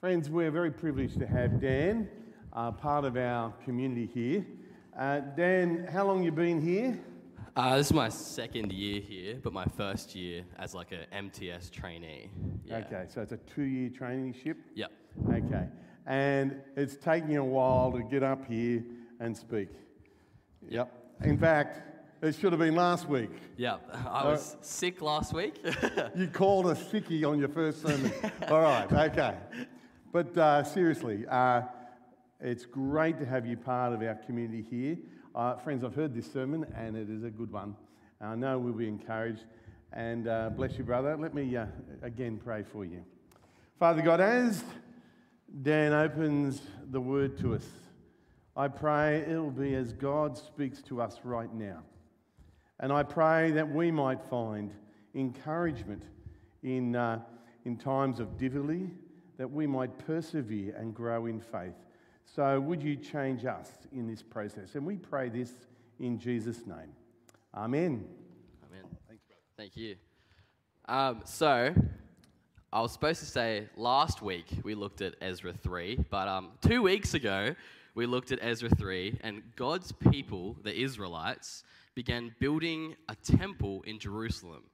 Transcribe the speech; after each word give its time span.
Friends, 0.00 0.28
we're 0.28 0.50
very 0.50 0.70
privileged 0.70 1.18
to 1.20 1.26
have 1.26 1.58
Dan, 1.58 2.06
uh, 2.52 2.70
part 2.70 3.06
of 3.06 3.16
our 3.16 3.50
community 3.64 4.04
here. 4.12 4.44
Uh, 4.94 5.20
Dan, 5.34 5.88
how 5.90 6.06
long 6.06 6.22
you 6.22 6.30
been 6.30 6.60
here? 6.60 7.00
Uh, 7.56 7.78
this 7.78 7.86
is 7.86 7.94
my 7.94 8.10
second 8.10 8.72
year 8.72 9.00
here, 9.00 9.40
but 9.42 9.54
my 9.54 9.64
first 9.64 10.14
year 10.14 10.44
as 10.58 10.74
like 10.74 10.92
a 10.92 11.06
MTS 11.16 11.70
trainee. 11.70 12.30
Yeah. 12.66 12.76
Okay, 12.76 13.06
so 13.08 13.22
it's 13.22 13.32
a 13.32 13.38
two-year 13.38 13.88
traineeship. 13.88 14.56
Yep. 14.74 14.92
Okay, 15.30 15.66
and 16.04 16.60
it's 16.76 16.96
taking 16.96 17.38
a 17.38 17.44
while 17.44 17.90
to 17.92 18.02
get 18.02 18.22
up 18.22 18.46
here 18.46 18.84
and 19.18 19.34
speak. 19.34 19.70
Yep. 20.68 20.92
In 21.24 21.38
fact, 21.38 21.80
it 22.20 22.34
should 22.34 22.52
have 22.52 22.60
been 22.60 22.76
last 22.76 23.08
week. 23.08 23.30
Yep. 23.56 23.96
I 24.10 24.24
was 24.26 24.58
sick 24.60 25.00
last 25.00 25.32
week. 25.32 25.54
You 26.14 26.26
called 26.26 26.66
a 26.66 26.74
sickie 26.74 27.26
on 27.26 27.38
your 27.38 27.48
first 27.48 27.80
sermon. 27.80 28.12
All 28.48 28.60
right, 28.60 28.92
okay. 28.92 29.36
But 30.16 30.38
uh, 30.38 30.64
seriously, 30.64 31.26
uh, 31.28 31.60
it's 32.40 32.64
great 32.64 33.18
to 33.18 33.26
have 33.26 33.44
you 33.44 33.58
part 33.58 33.92
of 33.92 34.00
our 34.00 34.14
community 34.14 34.62
here. 34.62 34.96
Uh, 35.34 35.56
friends, 35.56 35.84
I've 35.84 35.94
heard 35.94 36.14
this 36.14 36.32
sermon 36.32 36.64
and 36.74 36.96
it 36.96 37.10
is 37.10 37.22
a 37.22 37.28
good 37.28 37.52
one. 37.52 37.76
I 38.18 38.34
know 38.34 38.58
we'll 38.58 38.72
be 38.72 38.88
encouraged. 38.88 39.44
And 39.92 40.26
uh, 40.26 40.48
bless 40.56 40.78
you, 40.78 40.84
brother. 40.84 41.18
Let 41.18 41.34
me 41.34 41.54
uh, 41.54 41.66
again 42.00 42.40
pray 42.42 42.62
for 42.62 42.86
you. 42.86 43.04
Father 43.78 44.00
God, 44.00 44.22
as 44.22 44.64
Dan 45.60 45.92
opens 45.92 46.62
the 46.90 47.00
word 47.02 47.36
to 47.40 47.54
us, 47.54 47.66
I 48.56 48.68
pray 48.68 49.18
it'll 49.18 49.50
be 49.50 49.74
as 49.74 49.92
God 49.92 50.38
speaks 50.38 50.80
to 50.84 51.02
us 51.02 51.18
right 51.24 51.52
now. 51.52 51.82
And 52.80 52.90
I 52.90 53.02
pray 53.02 53.50
that 53.50 53.70
we 53.70 53.90
might 53.90 54.22
find 54.30 54.72
encouragement 55.14 56.04
in, 56.62 56.96
uh, 56.96 57.20
in 57.66 57.76
times 57.76 58.18
of 58.18 58.38
difficulty, 58.38 58.92
that 59.38 59.50
we 59.50 59.66
might 59.66 59.98
persevere 59.98 60.74
and 60.76 60.94
grow 60.94 61.26
in 61.26 61.40
faith. 61.40 61.74
So, 62.24 62.60
would 62.60 62.82
you 62.82 62.96
change 62.96 63.44
us 63.44 63.70
in 63.92 64.06
this 64.08 64.22
process? 64.22 64.74
And 64.74 64.84
we 64.84 64.96
pray 64.96 65.28
this 65.28 65.52
in 66.00 66.18
Jesus' 66.18 66.66
name. 66.66 66.92
Amen. 67.54 68.04
Amen. 68.64 68.84
Thank 69.56 69.76
you. 69.76 69.96
Um, 70.88 71.22
so, 71.24 71.74
I 72.72 72.80
was 72.80 72.92
supposed 72.92 73.20
to 73.20 73.26
say 73.26 73.68
last 73.76 74.22
week 74.22 74.46
we 74.64 74.74
looked 74.74 75.00
at 75.00 75.14
Ezra 75.20 75.52
3, 75.52 76.04
but 76.10 76.28
um, 76.28 76.50
two 76.60 76.82
weeks 76.82 77.14
ago 77.14 77.54
we 77.94 78.06
looked 78.06 78.32
at 78.32 78.38
Ezra 78.42 78.68
3, 78.68 79.20
and 79.22 79.42
God's 79.56 79.92
people, 79.92 80.56
the 80.62 80.78
Israelites, 80.78 81.64
began 81.94 82.34
building 82.38 82.94
a 83.08 83.14
temple 83.14 83.82
in 83.86 83.98
Jerusalem. 83.98 84.64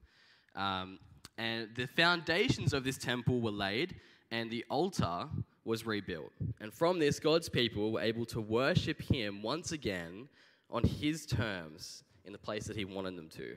Um, 0.56 0.98
and 1.38 1.68
the 1.76 1.86
foundations 1.86 2.72
of 2.72 2.82
this 2.82 2.98
temple 2.98 3.40
were 3.40 3.52
laid, 3.52 3.94
and 4.32 4.50
the 4.50 4.64
altar 4.68 5.28
was 5.64 5.86
rebuilt. 5.86 6.32
And 6.60 6.72
from 6.72 6.98
this, 6.98 7.20
God's 7.20 7.48
people 7.48 7.92
were 7.92 8.00
able 8.00 8.24
to 8.26 8.40
worship 8.40 9.00
Him 9.00 9.42
once 9.42 9.70
again 9.70 10.28
on 10.70 10.82
His 10.82 11.26
terms 11.26 12.02
in 12.24 12.32
the 12.32 12.38
place 12.38 12.64
that 12.64 12.76
He 12.76 12.84
wanted 12.84 13.14
them 13.16 13.28
to. 13.28 13.56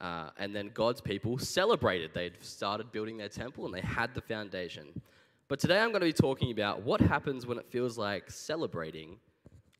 Uh, 0.00 0.30
and 0.36 0.54
then 0.54 0.70
God's 0.74 1.00
people 1.00 1.38
celebrated. 1.38 2.10
They'd 2.12 2.42
started 2.42 2.92
building 2.92 3.16
their 3.16 3.28
temple 3.28 3.64
and 3.64 3.72
they 3.72 3.80
had 3.80 4.14
the 4.14 4.20
foundation. 4.20 5.00
But 5.46 5.60
today 5.60 5.78
I'm 5.78 5.90
going 5.90 6.00
to 6.00 6.06
be 6.06 6.12
talking 6.12 6.50
about 6.50 6.82
what 6.82 7.00
happens 7.00 7.46
when 7.46 7.56
it 7.56 7.66
feels 7.70 7.96
like 7.96 8.30
celebrating 8.30 9.16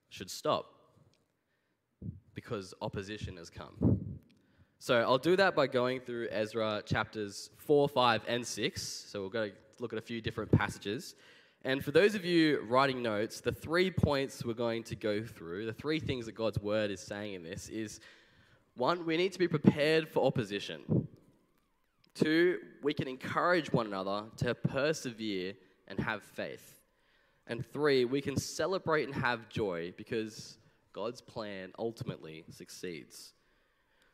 should 0.09 0.31
stop 0.31 0.67
because 2.35 2.73
opposition 2.81 3.37
has 3.37 3.51
come. 3.51 3.98
So 4.81 5.01
I'll 5.01 5.19
do 5.19 5.35
that 5.37 5.57
by 5.57 5.67
going 5.67 6.01
through 6.01 6.29
Ezra 6.31 6.83
chapters 6.87 7.51
4, 7.57 7.89
5, 7.89 8.23
and 8.29 8.47
6. 8.47 8.83
So 8.83 9.21
we'll 9.21 9.29
go 9.29 9.51
look 9.81 9.93
at 9.93 9.99
a 9.99 10.03
few 10.03 10.21
different 10.21 10.53
passages. 10.53 11.17
And 11.65 11.85
for 11.85 11.91
those 11.91 12.15
of 12.15 12.25
you 12.25 12.61
writing 12.69 13.03
notes, 13.03 13.41
the 13.41 13.51
three 13.51 13.91
points 13.91 14.45
we're 14.45 14.55
going 14.55 14.85
to 14.85 14.95
go 14.95 15.25
through, 15.25 15.67
the 15.67 15.73
three 15.73 15.99
things 15.99 16.27
that 16.27 16.37
God's 16.37 16.61
word 16.61 16.93
is 16.93 17.01
saying 17.01 17.35
in 17.35 17.43
this 17.43 17.69
is 17.69 17.99
one, 18.77 19.05
we 19.05 19.17
need 19.17 19.33
to 19.33 19.39
be 19.41 19.49
prepared 19.49 20.09
for 20.09 20.25
opposition. 20.25 21.09
Two, 22.15 22.59
we 22.81 22.95
can 22.95 23.09
encourage 23.09 23.73
one 23.73 23.87
another 23.87 24.27
to 24.37 24.55
persevere 24.55 25.55
and 25.89 25.99
have 25.99 26.23
faith. 26.23 26.81
And 27.49 27.67
three, 27.67 28.05
we 28.05 28.21
can 28.21 28.37
celebrate 28.37 29.09
and 29.09 29.15
have 29.15 29.49
joy 29.49 29.93
because 29.97 30.59
God's 30.93 31.21
plan 31.21 31.73
ultimately 31.79 32.45
succeeds. 32.51 33.33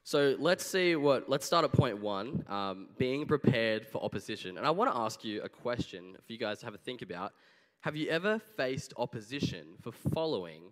So 0.06 0.36
let's 0.38 0.66
see 0.66 0.96
what, 0.96 1.30
let's 1.30 1.46
start 1.46 1.64
at 1.64 1.72
point 1.72 1.98
one 1.98 2.44
um, 2.48 2.88
being 2.98 3.24
prepared 3.24 3.86
for 3.86 4.04
opposition. 4.04 4.58
And 4.58 4.66
I 4.66 4.70
want 4.70 4.92
to 4.92 4.98
ask 4.98 5.24
you 5.24 5.40
a 5.40 5.48
question 5.48 6.14
for 6.26 6.30
you 6.30 6.38
guys 6.38 6.58
to 6.58 6.66
have 6.66 6.74
a 6.74 6.78
think 6.78 7.00
about. 7.00 7.32
Have 7.80 7.96
you 7.96 8.10
ever 8.10 8.38
faced 8.38 8.92
opposition 8.98 9.64
for 9.80 9.92
following 9.92 10.64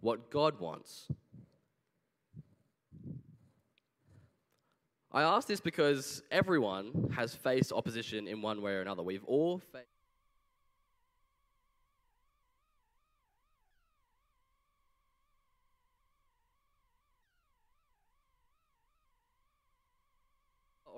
what 0.00 0.30
God 0.30 0.58
wants? 0.58 1.08
I 5.12 5.22
ask 5.22 5.46
this 5.46 5.60
because 5.60 6.22
everyone 6.30 7.12
has 7.14 7.34
faced 7.34 7.72
opposition 7.72 8.26
in 8.26 8.40
one 8.40 8.62
way 8.62 8.72
or 8.72 8.80
another. 8.80 9.02
We've 9.02 9.24
all 9.24 9.58
faced. 9.58 9.97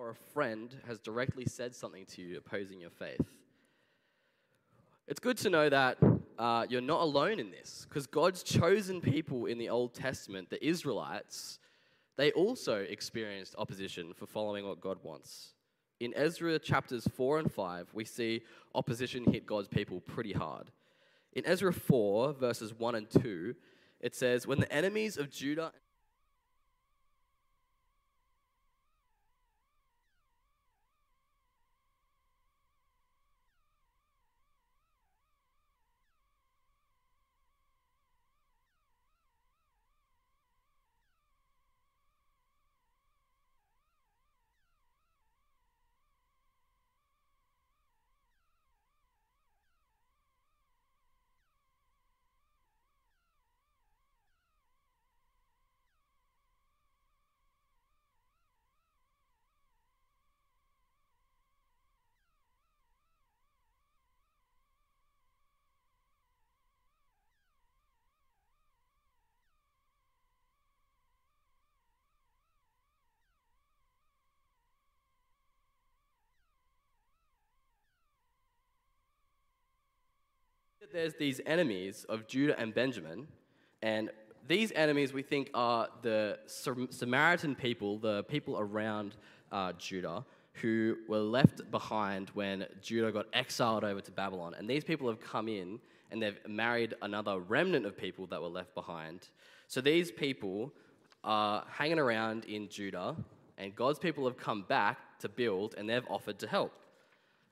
Or 0.01 0.09
a 0.09 0.33
friend 0.33 0.75
has 0.87 0.99
directly 0.99 1.45
said 1.45 1.75
something 1.75 2.07
to 2.07 2.23
you 2.23 2.39
opposing 2.39 2.81
your 2.81 2.89
faith. 2.89 3.21
It's 5.07 5.21
good 5.21 5.37
to 5.37 5.51
know 5.51 5.69
that 5.69 5.99
uh, 6.39 6.65
you're 6.71 6.81
not 6.81 7.03
alone 7.03 7.39
in 7.39 7.51
this 7.51 7.85
because 7.87 8.07
God's 8.07 8.43
chosen 8.43 9.03
people 9.03 9.45
in 9.45 9.59
the 9.59 9.69
Old 9.69 9.93
Testament, 9.93 10.49
the 10.49 10.67
Israelites, 10.67 11.59
they 12.17 12.33
also 12.33 12.77
experienced 12.77 13.55
opposition 13.59 14.15
for 14.15 14.25
following 14.25 14.67
what 14.67 14.81
God 14.81 14.97
wants. 15.03 15.53
In 16.01 16.15
Ezra 16.17 16.59
chapters 16.59 17.07
4 17.15 17.41
and 17.41 17.53
5, 17.53 17.89
we 17.93 18.07
see 18.07 18.41
opposition 18.75 19.31
hit 19.31 19.45
God's 19.45 19.69
people 19.69 20.01
pretty 20.01 20.33
hard. 20.33 20.71
In 21.35 21.45
Ezra 21.45 21.75
4, 21.75 22.33
verses 22.33 22.73
1 22.73 22.95
and 22.95 23.11
2, 23.11 23.55
it 24.01 24.15
says, 24.15 24.47
When 24.47 24.61
the 24.61 24.73
enemies 24.73 25.19
of 25.19 25.31
Judah 25.31 25.73
there's 80.93 81.15
these 81.15 81.41
enemies 81.47 82.05
of 82.09 82.27
Judah 82.27 82.59
and 82.59 82.75
Benjamin, 82.75 83.27
and 83.83 84.11
these 84.47 84.73
enemies 84.75 85.13
we 85.13 85.23
think 85.23 85.51
are 85.55 85.89
the 86.03 86.39
Samaritan 86.47 87.55
people, 87.55 87.99
the 87.99 88.25
people 88.25 88.59
around 88.59 89.17
uh, 89.53 89.73
Judah, 89.75 90.25
who 90.55 90.97
were 91.09 91.19
left 91.19 91.71
behind 91.71 92.31
when 92.31 92.67
Judah 92.83 93.13
got 93.13 93.27
exiled 93.33 93.85
over 93.85 94.01
to 94.01 94.11
Babylon. 94.11 94.55
And 94.59 94.69
these 94.69 94.85
people 94.85 95.09
have 95.09 95.21
come 95.21 95.49
in 95.49 95.79
and 96.11 96.21
they've 96.21 96.39
married 96.49 96.95
another 97.03 97.39
remnant 97.39 97.87
of 97.87 97.97
people 97.97 98.27
that 98.27 98.43
were 98.43 98.49
left 98.49 98.75
behind. 98.75 99.29
So 99.69 99.81
these 99.81 100.11
people 100.11 100.73
are 101.23 101.65
hanging 101.71 101.99
around 101.99 102.45
in 102.47 102.69
Judah, 102.69 103.15
and 103.59 103.75
God's 103.77 103.99
people 103.99 104.25
have 104.25 104.37
come 104.37 104.65
back 104.69 105.19
to 105.21 105.29
build 105.29 105.75
and 105.79 105.89
they've 105.89 106.07
offered 106.09 106.39
to 106.41 106.49
help. 106.49 106.73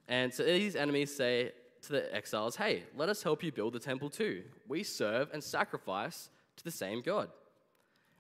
And 0.09 0.33
so 0.33 0.43
these 0.43 0.75
enemies 0.75 1.15
say, 1.15 1.53
to 1.83 1.93
the 1.93 2.15
exiles, 2.15 2.57
hey, 2.57 2.85
let 2.97 3.09
us 3.09 3.23
help 3.23 3.43
you 3.43 3.53
build 3.53 3.73
the 3.73 3.79
temple 3.79 4.11
too. 4.11 4.43
We 4.67 4.83
serve 4.83 5.29
and 5.33 5.43
sacrifice 5.43 6.31
to 6.57 6.65
the 6.65 6.71
same 6.71 7.03
God. 7.03 7.31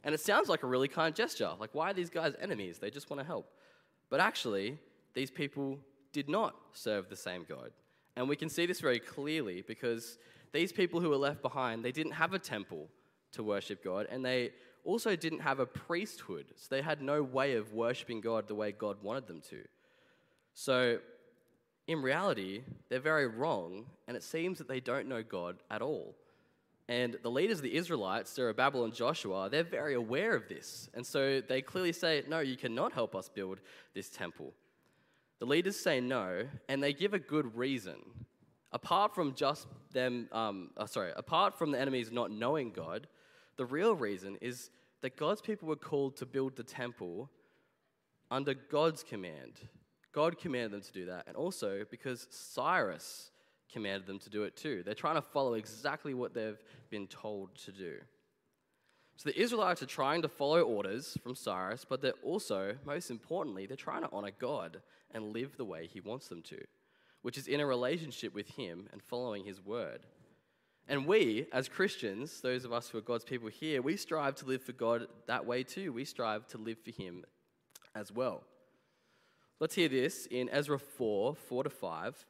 And 0.05 0.15
it 0.15 0.21
sounds 0.21 0.49
like 0.49 0.63
a 0.63 0.67
really 0.67 0.89
kind 0.89 1.15
gesture. 1.15 1.51
Like, 1.59 1.75
why 1.75 1.91
are 1.91 1.95
these 1.95 2.11
guys 2.11 2.35
enemies? 2.41 2.79
They 2.79 2.91
just 2.91 3.11
want 3.11 3.21
to 3.21 3.27
help. 3.27 3.51
But 4.11 4.21
actually, 4.21 4.79
these 5.15 5.31
people 5.31 5.79
did 6.13 6.29
not 6.29 6.55
serve 6.73 7.09
the 7.09 7.17
same 7.17 7.45
God. 7.49 7.71
And 8.17 8.29
we 8.29 8.37
can 8.37 8.49
see 8.49 8.67
this 8.67 8.81
very 8.81 9.01
clearly 9.01 9.63
because 9.67 10.19
these 10.53 10.73
people 10.73 11.01
who 11.01 11.11
were 11.11 11.17
left 11.17 11.43
behind, 11.43 11.85
they 11.85 11.93
didn't 11.93 12.13
have 12.13 12.33
a 12.33 12.39
temple 12.39 12.89
to 13.33 13.43
worship 13.43 13.85
God, 13.85 14.07
and 14.11 14.25
they 14.25 14.53
also 14.85 15.15
didn't 15.15 15.41
have 15.41 15.61
a 15.61 15.67
priesthood. 15.67 16.47
So 16.57 16.67
they 16.71 16.83
had 16.83 17.03
no 17.03 17.23
way 17.23 17.55
of 17.57 17.73
worshiping 17.73 18.21
God 18.21 18.49
the 18.49 18.55
way 18.55 18.73
God 18.73 18.97
wanted 19.03 19.27
them 19.27 19.43
to. 19.51 19.65
So, 20.55 20.99
in 21.89 22.03
reality, 22.03 22.63
they're 22.91 23.01
very 23.01 23.27
wrong, 23.27 23.87
and 24.07 24.17
it 24.17 24.23
seems 24.23 24.59
that 24.59 24.69
they 24.69 24.79
don't 24.79 25.09
know 25.09 25.23
God 25.23 25.57
at 25.71 25.83
all. 25.83 26.15
And 26.87 27.19
the 27.23 27.31
leaders 27.31 27.59
of 27.59 27.63
the 27.63 27.75
Israelites, 27.75 28.33
Zerubbabel 28.33 28.85
and 28.85 28.95
Joshua, 28.95 29.49
they're 29.51 29.65
very 29.65 29.95
aware 29.95 30.35
of 30.35 30.49
this. 30.49 30.89
And 30.95 31.05
so 31.05 31.41
they 31.41 31.61
clearly 31.61 31.93
say, 31.93 32.23
No, 32.29 32.41
you 32.41 32.57
cannot 32.57 32.93
help 32.93 33.17
us 33.17 33.29
build 33.29 33.61
this 33.95 34.09
temple. 34.09 34.53
The 35.39 35.47
leaders 35.47 35.79
say 35.79 36.01
no, 36.01 36.47
and 36.69 36.83
they 36.83 36.93
give 36.93 37.15
a 37.15 37.19
good 37.19 37.57
reason. 37.57 37.97
Apart 38.73 39.15
from 39.15 39.35
just 39.35 39.67
them, 39.93 40.29
um, 40.33 40.71
oh, 40.77 40.87
sorry, 40.87 41.13
apart 41.17 41.59
from 41.59 41.71
the 41.71 41.81
enemies 41.81 42.11
not 42.11 42.31
knowing 42.31 42.71
God, 42.71 43.07
the 43.57 43.65
real 43.65 43.95
reason 43.95 44.37
is 44.41 44.71
that 45.01 45.17
God's 45.17 45.41
people 45.41 45.69
were 45.69 45.77
called 45.77 46.17
to 46.17 46.27
build 46.27 46.57
the 46.57 46.65
temple 46.65 47.31
under 48.31 48.53
God's 48.53 49.03
command. 49.03 49.61
God 50.13 50.39
commanded 50.39 50.73
them 50.73 50.81
to 50.83 50.93
do 50.93 51.07
that, 51.07 51.25
and 51.27 51.37
also 51.37 51.85
because 51.91 52.27
Cyrus 52.31 53.31
commanded 53.73 54.07
them 54.07 54.19
to 54.21 54.31
do 54.31 54.45
it 54.45 54.57
too. 54.57 54.83
They're 54.85 54.95
trying 54.95 55.17
to 55.17 55.23
follow 55.23 55.55
exactly 55.55 56.15
what 56.15 56.35
they've 56.35 56.63
been 56.91 57.07
told 57.07 57.55
to 57.65 57.73
do. 57.73 57.97
So 59.17 59.29
the 59.29 59.41
Israelites 59.41 59.83
are 59.83 59.87
trying 59.87 60.23
to 60.23 60.29
follow 60.29 60.63
orders 60.63 61.19
from 61.23 61.35
Cyrus, 61.35 61.85
but 61.85 62.01
they're 62.01 62.13
also, 62.23 62.77
most 62.87 63.11
importantly, 63.11 63.67
they're 63.67 63.77
trying 63.77 64.03
to 64.03 64.09
honor 64.13 64.31
God 64.39 64.81
and 65.13 65.33
live 65.33 65.57
the 65.57 65.65
way 65.65 65.89
He 65.93 66.01
wants 66.01 66.29
them 66.29 66.41
to, 66.43 66.59
which 67.23 67.37
is 67.37 67.49
in 67.49 67.61
a 67.61 67.67
relationship 67.67 68.33
with 68.33 68.49
Him 68.51 68.89
and 68.93 69.03
following 69.03 69.45
His 69.45 69.61
word. 69.61 70.07
And 70.87 71.05
we, 71.05 71.47
as 71.53 71.69
Christians, 71.69 72.41
those 72.41 72.65
of 72.65 72.73
us 72.73 72.89
who 72.89 72.99
are 72.99 73.03
God's 73.03 73.25
people 73.25 73.49
here, 73.49 73.83
we 73.83 73.97
strive 73.97 74.37
to 74.37 74.47
live 74.47 74.63
for 74.63 74.73
God 74.73 75.07
that 75.27 75.45
way 75.45 75.63
too. 75.63 75.93
We 75.93 76.05
strive 76.05 76.47
to 76.49 76.59
live 76.59 76.79
for 76.83 76.93
Him 76.93 77.25
as 77.95 78.13
well. 78.13 78.45
Let's 79.61 79.75
hear 79.75 79.89
this 79.89 80.27
in 80.27 80.49
Ezra 80.51 80.79
4 80.79 81.35
4 81.35 81.65
to 81.65 81.71
5. 81.71 82.27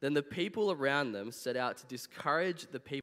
Then 0.00 0.14
the 0.14 0.22
people 0.22 0.72
around 0.72 1.12
them 1.12 1.30
set 1.30 1.56
out 1.56 1.76
to 1.78 1.86
discourage 1.86 2.66
the 2.72 2.80
people. 2.80 3.02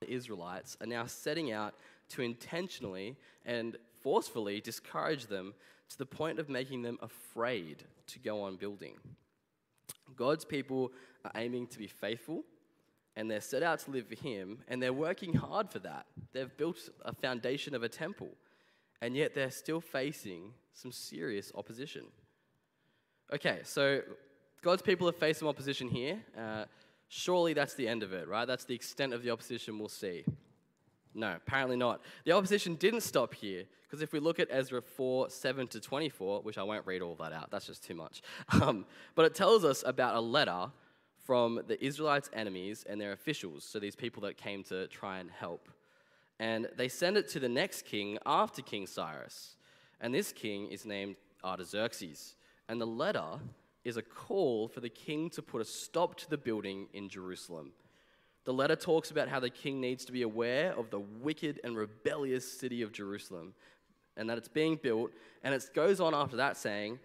The 0.00 0.10
Israelites 0.10 0.76
are 0.80 0.86
now 0.86 1.04
setting 1.04 1.52
out 1.52 1.74
to 2.10 2.22
intentionally 2.22 3.16
and 3.44 3.76
forcefully 4.00 4.60
discourage 4.60 5.26
them 5.26 5.52
to 5.90 5.98
the 5.98 6.06
point 6.06 6.38
of 6.38 6.48
making 6.48 6.82
them 6.82 6.98
afraid 7.02 7.82
to 8.06 8.18
go 8.18 8.42
on 8.42 8.56
building. 8.56 8.94
God's 10.14 10.44
people 10.44 10.92
are 11.24 11.32
aiming 11.34 11.66
to 11.68 11.78
be 11.78 11.86
faithful 11.86 12.44
and 13.16 13.30
they're 13.30 13.40
set 13.40 13.62
out 13.62 13.78
to 13.80 13.90
live 13.90 14.06
for 14.06 14.14
Him, 14.14 14.58
and 14.68 14.80
they're 14.82 14.92
working 14.92 15.32
hard 15.32 15.70
for 15.70 15.78
that. 15.80 16.04
They've 16.32 16.54
built 16.56 16.90
a 17.04 17.14
foundation 17.14 17.74
of 17.74 17.82
a 17.82 17.88
temple, 17.88 18.28
and 19.00 19.16
yet 19.16 19.34
they're 19.34 19.50
still 19.50 19.80
facing 19.80 20.52
some 20.74 20.92
serious 20.92 21.50
opposition. 21.54 22.04
Okay, 23.32 23.60
so 23.64 24.02
God's 24.62 24.82
people 24.82 25.06
have 25.06 25.16
faced 25.16 25.38
some 25.40 25.48
opposition 25.48 25.88
here. 25.88 26.20
Uh, 26.38 26.66
surely 27.08 27.54
that's 27.54 27.74
the 27.74 27.88
end 27.88 28.02
of 28.02 28.12
it, 28.12 28.28
right? 28.28 28.44
That's 28.44 28.64
the 28.64 28.74
extent 28.74 29.14
of 29.14 29.22
the 29.22 29.30
opposition 29.30 29.78
we'll 29.78 29.88
see. 29.88 30.24
No, 31.16 31.34
apparently 31.34 31.76
not. 31.76 32.02
The 32.24 32.32
opposition 32.32 32.74
didn't 32.74 33.00
stop 33.00 33.34
here, 33.34 33.64
because 33.84 34.02
if 34.02 34.12
we 34.12 34.20
look 34.20 34.38
at 34.38 34.48
Ezra 34.50 34.82
4 34.82 35.30
7 35.30 35.66
to 35.68 35.80
24, 35.80 36.42
which 36.42 36.58
I 36.58 36.62
won't 36.62 36.86
read 36.86 37.00
all 37.00 37.14
that 37.16 37.32
out, 37.32 37.50
that's 37.50 37.66
just 37.66 37.82
too 37.82 37.94
much. 37.94 38.22
Um, 38.60 38.86
but 39.14 39.24
it 39.24 39.34
tells 39.34 39.64
us 39.64 39.82
about 39.86 40.14
a 40.14 40.20
letter 40.20 40.70
from 41.24 41.60
the 41.66 41.82
Israelites' 41.84 42.30
enemies 42.32 42.84
and 42.88 43.00
their 43.00 43.12
officials, 43.12 43.64
so 43.64 43.78
these 43.78 43.96
people 43.96 44.22
that 44.22 44.36
came 44.36 44.62
to 44.64 44.86
try 44.88 45.18
and 45.18 45.30
help. 45.30 45.68
And 46.38 46.68
they 46.76 46.88
send 46.88 47.16
it 47.16 47.28
to 47.30 47.40
the 47.40 47.48
next 47.48 47.86
king 47.86 48.18
after 48.26 48.62
King 48.62 48.86
Cyrus. 48.86 49.56
And 50.00 50.14
this 50.14 50.32
king 50.32 50.68
is 50.68 50.84
named 50.84 51.16
Artaxerxes. 51.42 52.36
And 52.68 52.80
the 52.80 52.86
letter 52.86 53.40
is 53.84 53.96
a 53.96 54.02
call 54.02 54.68
for 54.68 54.80
the 54.80 54.88
king 54.88 55.30
to 55.30 55.42
put 55.42 55.62
a 55.62 55.64
stop 55.64 56.16
to 56.16 56.28
the 56.28 56.36
building 56.36 56.88
in 56.92 57.08
Jerusalem. 57.08 57.72
The 58.46 58.54
letter 58.54 58.76
talks 58.76 59.10
about 59.10 59.28
how 59.28 59.40
the 59.40 59.50
king 59.50 59.80
needs 59.80 60.04
to 60.06 60.12
be 60.12 60.22
aware 60.22 60.72
of 60.72 60.88
the 60.90 61.00
wicked 61.00 61.60
and 61.62 61.76
rebellious 61.76 62.50
city 62.50 62.80
of 62.80 62.92
Jerusalem 62.92 63.52
and 64.16 64.30
that 64.30 64.38
it's 64.38 64.48
being 64.48 64.76
built. 64.82 65.10
And 65.44 65.54
it 65.54 65.68
goes 65.74 66.00
on 66.00 66.14
after 66.14 66.36
that 66.36 66.56
saying, 66.56 66.98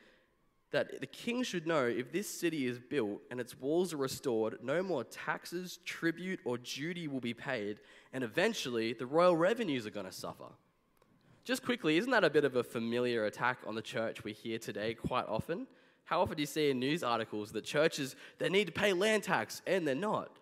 that 0.71 1.01
the 1.01 1.07
king 1.07 1.43
should 1.43 1.67
know 1.67 1.85
if 1.85 2.11
this 2.11 2.29
city 2.29 2.65
is 2.65 2.79
built 2.79 3.21
and 3.29 3.39
its 3.39 3.59
walls 3.59 3.93
are 3.93 3.97
restored, 3.97 4.57
no 4.63 4.81
more 4.81 5.03
taxes, 5.03 5.79
tribute, 5.85 6.39
or 6.45 6.57
duty 6.57 7.07
will 7.07 7.19
be 7.19 7.33
paid, 7.33 7.79
and 8.13 8.23
eventually 8.23 8.93
the 8.93 9.05
royal 9.05 9.35
revenues 9.35 9.85
are 9.85 9.91
going 9.91 10.05
to 10.05 10.11
suffer. 10.11 10.47
Just 11.43 11.63
quickly, 11.63 11.97
isn't 11.97 12.11
that 12.11 12.23
a 12.23 12.29
bit 12.29 12.45
of 12.45 12.55
a 12.55 12.63
familiar 12.63 13.25
attack 13.25 13.57
on 13.67 13.75
the 13.75 13.81
church 13.81 14.23
we 14.23 14.31
hear 14.31 14.57
today 14.57 14.93
quite 14.93 15.25
often? 15.27 15.67
How 16.05 16.21
often 16.21 16.37
do 16.37 16.41
you 16.41 16.47
see 16.47 16.69
in 16.69 16.79
news 16.79 17.03
articles 17.03 17.51
that 17.51 17.65
churches 17.65 18.15
they 18.37 18.49
need 18.49 18.67
to 18.67 18.71
pay 18.71 18.93
land 18.93 19.23
tax 19.23 19.61
and 19.67 19.87
they're 19.87 19.95
not? 19.95 20.37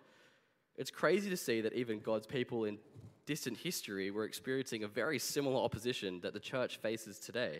It's 0.79 0.91
crazy 0.91 1.29
to 1.29 1.35
see 1.35 1.59
that 1.59 1.73
even 1.73 1.99
God's 1.99 2.25
people 2.25 2.63
in 2.63 2.77
distant 3.25 3.57
history 3.57 4.11
were 4.11 4.23
experiencing 4.23 4.85
a 4.85 4.87
very 4.87 5.19
similar 5.19 5.61
opposition 5.61 6.21
that 6.21 6.33
the 6.33 6.39
church 6.39 6.77
faces 6.77 7.19
today. 7.19 7.59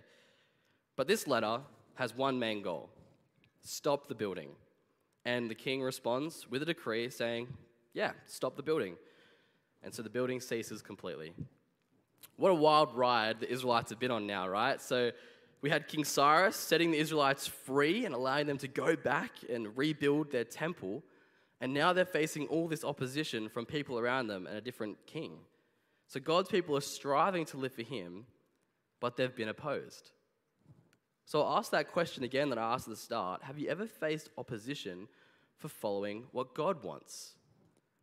But 0.96 1.10
this 1.10 1.28
letter 1.28 1.60
has 1.96 2.16
one 2.16 2.40
main 2.40 2.62
goal 2.62 2.90
stop 3.62 4.08
the 4.08 4.16
building. 4.16 4.52
And 5.26 5.52
the 5.52 5.56
king 5.56 5.82
responds 5.82 6.48
with 6.50 6.62
a 6.62 6.66
decree 6.66 7.10
saying, 7.10 7.50
Yeah, 7.94 8.14
stop 8.26 8.56
the 8.56 8.64
building. 8.64 8.96
And 9.84 9.94
so 9.94 10.02
the 10.02 10.10
building 10.10 10.40
ceases 10.40 10.82
completely. 10.82 11.34
What 12.38 12.52
a 12.52 12.56
wild 12.56 12.96
ride 12.96 13.42
the 13.42 13.52
Israelites 13.52 13.90
have 13.90 14.00
been 14.00 14.12
on 14.12 14.28
now, 14.28 14.48
right? 14.48 14.80
So 14.80 15.12
we 15.62 15.70
had 15.70 15.90
King 15.90 16.06
Cyrus 16.06 16.56
setting 16.56 16.92
the 16.92 16.98
Israelites 16.98 17.48
free 17.48 18.06
and 18.06 18.16
allowing 18.16 18.48
them 18.48 18.60
to 18.60 18.70
go 18.70 18.96
back 18.96 19.32
and 19.50 19.78
rebuild 19.78 20.32
their 20.32 20.46
temple. 20.46 21.04
And 21.62 21.74
now 21.74 21.94
they're 21.94 22.06
facing 22.06 22.48
all 22.48 22.68
this 22.68 22.84
opposition 22.84 23.50
from 23.50 23.66
people 23.66 24.00
around 24.00 24.28
them 24.28 24.48
and 24.48 24.56
a 24.56 24.62
different 24.62 24.98
king. 25.06 25.40
So 26.08 26.20
God's 26.20 26.50
people 26.50 26.76
are 26.76 26.82
striving 26.82 27.46
to 27.46 27.58
live 27.58 27.74
for 27.74 27.84
Him, 27.84 28.26
but 29.00 29.16
they've 29.16 29.36
been 29.36 29.50
opposed. 29.50 30.12
So 31.26 31.42
I'll 31.42 31.58
ask 31.58 31.72
that 31.72 31.92
question 31.92 32.24
again 32.24 32.50
that 32.50 32.58
I 32.58 32.74
asked 32.74 32.88
at 32.88 32.92
the 32.92 33.00
start 33.00 33.44
Have 33.44 33.60
you 33.60 33.70
ever 33.70 33.86
faced 33.86 34.30
opposition 34.38 35.08
for 35.58 35.68
following 35.68 36.24
what 36.32 36.56
God 36.56 36.84
wants? 36.84 37.36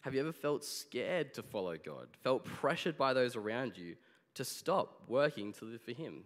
Have 0.03 0.15
you 0.15 0.21
ever 0.21 0.33
felt 0.33 0.65
scared 0.65 1.35
to 1.35 1.43
follow 1.43 1.77
God? 1.77 2.07
Felt 2.23 2.45
pressured 2.45 2.97
by 2.97 3.13
those 3.13 3.35
around 3.35 3.77
you 3.77 3.97
to 4.35 4.45
stop 4.45 5.03
working 5.09 5.53
to 5.55 5.65
live 5.65 5.83
for 5.83 5.91
Him? 5.91 6.23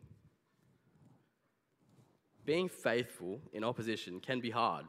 Being 2.44 2.68
faithful 2.68 3.40
in 3.54 3.64
opposition 3.64 4.20
can 4.20 4.40
be 4.40 4.50
hard, 4.50 4.84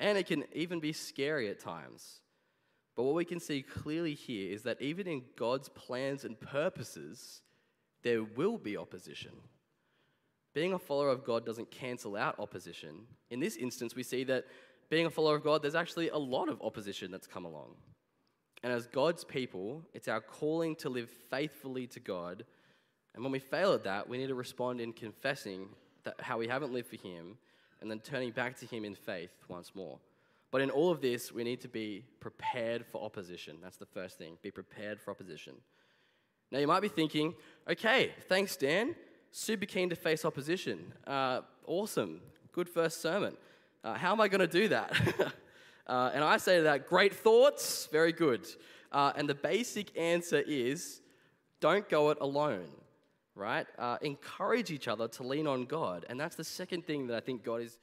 and 0.00 0.18
it 0.18 0.26
can 0.26 0.44
even 0.52 0.80
be 0.80 0.92
scary 0.92 1.48
at 1.48 1.60
times. 1.60 2.20
But 2.96 3.04
what 3.04 3.14
we 3.14 3.24
can 3.24 3.40
see 3.40 3.62
clearly 3.62 4.14
here 4.14 4.52
is 4.52 4.62
that 4.62 4.80
even 4.80 5.06
in 5.06 5.22
God's 5.36 5.68
plans 5.68 6.24
and 6.24 6.40
purposes, 6.40 7.42
there 8.02 8.22
will 8.22 8.58
be 8.58 8.76
opposition. 8.76 9.32
Being 10.54 10.72
a 10.72 10.78
follower 10.78 11.08
of 11.08 11.24
God 11.24 11.44
doesn't 11.44 11.72
cancel 11.72 12.16
out 12.16 12.38
opposition. 12.38 13.06
In 13.30 13.40
this 13.40 13.56
instance, 13.56 13.96
we 13.96 14.04
see 14.04 14.22
that 14.24 14.44
being 14.88 15.06
a 15.06 15.10
follower 15.10 15.34
of 15.34 15.42
God, 15.42 15.62
there's 15.62 15.74
actually 15.74 16.10
a 16.10 16.16
lot 16.16 16.48
of 16.48 16.62
opposition 16.62 17.10
that's 17.10 17.26
come 17.26 17.44
along. 17.44 17.74
And 18.62 18.72
as 18.72 18.86
God's 18.86 19.24
people, 19.24 19.82
it's 19.92 20.06
our 20.06 20.20
calling 20.20 20.76
to 20.76 20.88
live 20.88 21.10
faithfully 21.30 21.86
to 21.88 22.00
God. 22.00 22.44
And 23.14 23.24
when 23.24 23.32
we 23.32 23.40
fail 23.40 23.72
at 23.72 23.84
that, 23.84 24.08
we 24.08 24.18
need 24.18 24.28
to 24.28 24.34
respond 24.34 24.80
in 24.80 24.92
confessing 24.92 25.68
that 26.04 26.20
how 26.20 26.38
we 26.38 26.46
haven't 26.46 26.72
lived 26.72 26.88
for 26.88 26.96
Him 26.96 27.36
and 27.80 27.90
then 27.90 28.00
turning 28.00 28.30
back 28.30 28.58
to 28.60 28.66
Him 28.66 28.84
in 28.84 28.94
faith 28.94 29.32
once 29.48 29.74
more. 29.74 29.98
But 30.50 30.60
in 30.60 30.70
all 30.70 30.90
of 30.90 31.00
this, 31.00 31.32
we 31.32 31.44
need 31.44 31.60
to 31.62 31.68
be 31.68 32.04
prepared 32.20 32.86
for 32.86 33.02
opposition. 33.02 33.56
That's 33.62 33.76
the 33.76 33.86
first 33.86 34.18
thing. 34.18 34.38
Be 34.42 34.50
prepared 34.50 35.00
for 35.00 35.10
opposition. 35.10 35.54
Now, 36.52 36.60
you 36.60 36.66
might 36.66 36.80
be 36.80 36.88
thinking, 36.88 37.34
okay, 37.68 38.12
thanks, 38.28 38.56
Dan 38.56 38.94
super 39.34 39.66
keen 39.66 39.90
to 39.90 39.96
face 39.96 40.24
opposition. 40.24 40.92
Uh, 41.04 41.40
awesome. 41.66 42.20
Good 42.52 42.68
first 42.68 43.02
sermon. 43.02 43.36
Uh, 43.82 43.94
how 43.94 44.12
am 44.12 44.20
I 44.20 44.28
going 44.28 44.40
to 44.40 44.46
do 44.46 44.68
that? 44.68 44.96
uh, 45.88 46.12
and 46.14 46.22
I 46.22 46.36
say 46.36 46.58
to 46.58 46.62
that, 46.62 46.86
great 46.86 47.12
thoughts, 47.12 47.88
very 47.90 48.12
good. 48.12 48.46
Uh, 48.92 49.12
and 49.16 49.28
the 49.28 49.34
basic 49.34 49.96
answer 49.98 50.40
is 50.46 51.00
don't 51.58 51.88
go 51.88 52.10
it 52.10 52.18
alone, 52.20 52.68
right? 53.34 53.66
Uh, 53.78 53.98
encourage 54.02 54.70
each 54.70 54.88
other 54.88 55.08
to 55.08 55.22
lean 55.22 55.46
on 55.46 55.64
God. 55.64 56.06
And 56.08 56.18
that's 56.18 56.36
the 56.36 56.44
second 56.44 56.86
thing 56.86 57.08
that 57.08 57.16
I 57.16 57.20
think 57.20 57.44
God 57.44 57.62
is 57.62 57.78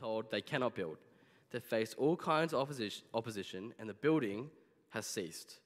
told 0.00 0.30
they 0.30 0.40
cannot 0.40 0.74
build. 0.74 0.96
They 1.50 1.60
faced 1.60 1.96
all 1.98 2.16
kinds 2.16 2.52
of 2.52 2.68
opposition, 3.14 3.74
and 3.78 3.88
the 3.88 3.94
building 3.94 4.50
has 4.90 5.06
ceased. 5.06 5.60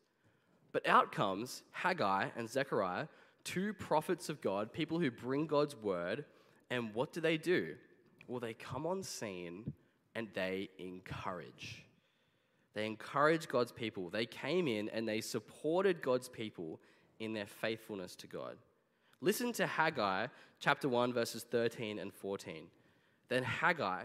But 0.73 0.87
out 0.87 1.13
comes 1.13 1.63
Haggai 1.73 2.29
and 2.37 2.49
Zechariah, 2.49 3.07
two 3.45 3.75
prophets 3.75 4.29
of 4.29 4.41
God, 4.41 4.73
people 4.73 4.99
who 4.99 5.11
bring 5.11 5.47
God's 5.47 5.77
word. 5.77 6.25
And 6.71 6.95
what 6.95 7.13
do 7.13 7.21
they 7.21 7.37
do? 7.37 7.75
Well, 8.27 8.41
they 8.41 8.55
come 8.55 8.87
on 8.87 9.03
scene 9.03 9.73
and 10.15 10.29
they 10.35 10.71
encourage. 10.79 11.85
They 12.75 12.87
encourage 12.87 13.49
God's 13.49 13.73
people. 13.73 14.09
They 14.09 14.25
came 14.25 14.67
in 14.67 14.89
and 14.89 15.07
they 15.07 15.21
supported 15.21 16.01
God's 16.01 16.29
people 16.29 16.81
in 17.21 17.35
their 17.35 17.47
faithfulness 17.47 18.17
to 18.17 18.27
God. 18.27 18.57
Listen 19.21 19.53
to 19.55 19.67
Haggai 19.67 20.29
chapter 20.59 20.89
1, 20.89 21.13
verses 21.13 21.45
13 21.51 21.99
and 21.99 22.13
14. 22.15 22.67
Then 23.29 23.43
Haggai, 23.45 24.05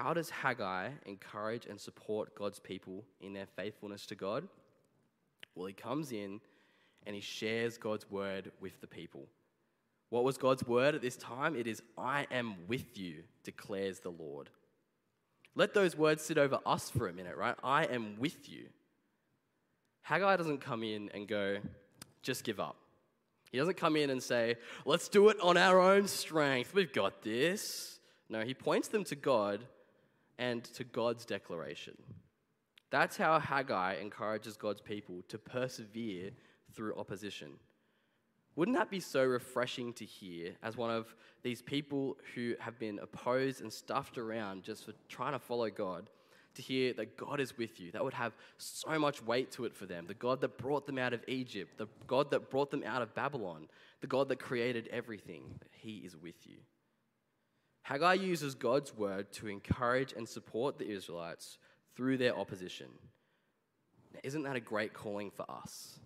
How 0.00 0.14
does 0.14 0.30
Haggai 0.30 0.92
encourage 1.04 1.66
and 1.66 1.78
support 1.78 2.34
God's 2.34 2.58
people 2.58 3.04
in 3.20 3.34
their 3.34 3.44
faithfulness 3.44 4.06
to 4.06 4.14
God? 4.14 4.48
Well, 5.60 5.66
he 5.66 5.74
comes 5.74 6.10
in 6.10 6.40
and 7.06 7.14
he 7.14 7.20
shares 7.20 7.76
God's 7.76 8.10
word 8.10 8.50
with 8.62 8.80
the 8.80 8.86
people. 8.86 9.26
What 10.08 10.24
was 10.24 10.38
God's 10.38 10.64
word 10.64 10.94
at 10.94 11.02
this 11.02 11.18
time? 11.18 11.54
It 11.54 11.66
is, 11.66 11.82
I 11.98 12.26
am 12.30 12.54
with 12.66 12.96
you, 12.96 13.24
declares 13.44 14.00
the 14.00 14.08
Lord. 14.08 14.48
Let 15.54 15.74
those 15.74 15.94
words 15.94 16.22
sit 16.22 16.38
over 16.38 16.60
us 16.64 16.88
for 16.88 17.08
a 17.08 17.12
minute, 17.12 17.36
right? 17.36 17.56
I 17.62 17.84
am 17.84 18.18
with 18.18 18.48
you. 18.48 18.68
Haggai 20.00 20.34
doesn't 20.36 20.62
come 20.62 20.82
in 20.82 21.10
and 21.12 21.28
go, 21.28 21.58
just 22.22 22.42
give 22.42 22.58
up. 22.58 22.76
He 23.52 23.58
doesn't 23.58 23.76
come 23.76 23.96
in 23.96 24.08
and 24.08 24.22
say, 24.22 24.56
let's 24.86 25.08
do 25.08 25.28
it 25.28 25.36
on 25.42 25.58
our 25.58 25.78
own 25.78 26.08
strength. 26.08 26.72
We've 26.72 26.90
got 26.90 27.20
this. 27.20 28.00
No, 28.30 28.40
he 28.40 28.54
points 28.54 28.88
them 28.88 29.04
to 29.04 29.14
God 29.14 29.60
and 30.38 30.64
to 30.64 30.84
God's 30.84 31.26
declaration. 31.26 31.98
That's 32.90 33.16
how 33.16 33.38
Haggai 33.38 33.96
encourages 34.00 34.56
God's 34.56 34.80
people 34.80 35.22
to 35.28 35.38
persevere 35.38 36.30
through 36.74 36.96
opposition. 36.96 37.52
Wouldn't 38.56 38.76
that 38.76 38.90
be 38.90 39.00
so 39.00 39.24
refreshing 39.24 39.92
to 39.94 40.04
hear 40.04 40.52
as 40.62 40.76
one 40.76 40.90
of 40.90 41.14
these 41.42 41.62
people 41.62 42.16
who 42.34 42.54
have 42.58 42.78
been 42.78 42.98
opposed 42.98 43.60
and 43.60 43.72
stuffed 43.72 44.18
around 44.18 44.64
just 44.64 44.84
for 44.84 44.92
trying 45.08 45.32
to 45.32 45.38
follow 45.38 45.70
God? 45.70 46.10
To 46.56 46.62
hear 46.62 46.92
that 46.94 47.16
God 47.16 47.38
is 47.38 47.56
with 47.56 47.78
you. 47.80 47.92
That 47.92 48.02
would 48.02 48.12
have 48.12 48.32
so 48.58 48.98
much 48.98 49.22
weight 49.22 49.52
to 49.52 49.66
it 49.66 49.74
for 49.74 49.86
them. 49.86 50.06
The 50.08 50.14
God 50.14 50.40
that 50.40 50.58
brought 50.58 50.84
them 50.84 50.98
out 50.98 51.12
of 51.12 51.22
Egypt, 51.28 51.78
the 51.78 51.86
God 52.08 52.32
that 52.32 52.50
brought 52.50 52.72
them 52.72 52.82
out 52.84 53.02
of 53.02 53.14
Babylon, 53.14 53.68
the 54.00 54.08
God 54.08 54.28
that 54.28 54.40
created 54.40 54.88
everything, 54.88 55.60
He 55.70 55.98
is 55.98 56.16
with 56.16 56.34
you. 56.44 56.56
Haggai 57.82 58.14
uses 58.14 58.56
God's 58.56 58.94
word 58.94 59.32
to 59.34 59.46
encourage 59.46 60.12
and 60.12 60.28
support 60.28 60.76
the 60.76 60.90
Israelites 60.90 61.56
through 61.96 62.18
their 62.18 62.36
opposition. 62.36 62.86
Now, 64.14 64.20
isn't 64.24 64.42
that 64.42 64.56
a 64.56 64.60
great 64.60 64.92
calling 64.92 65.30
for 65.30 65.44
us? 65.50 65.98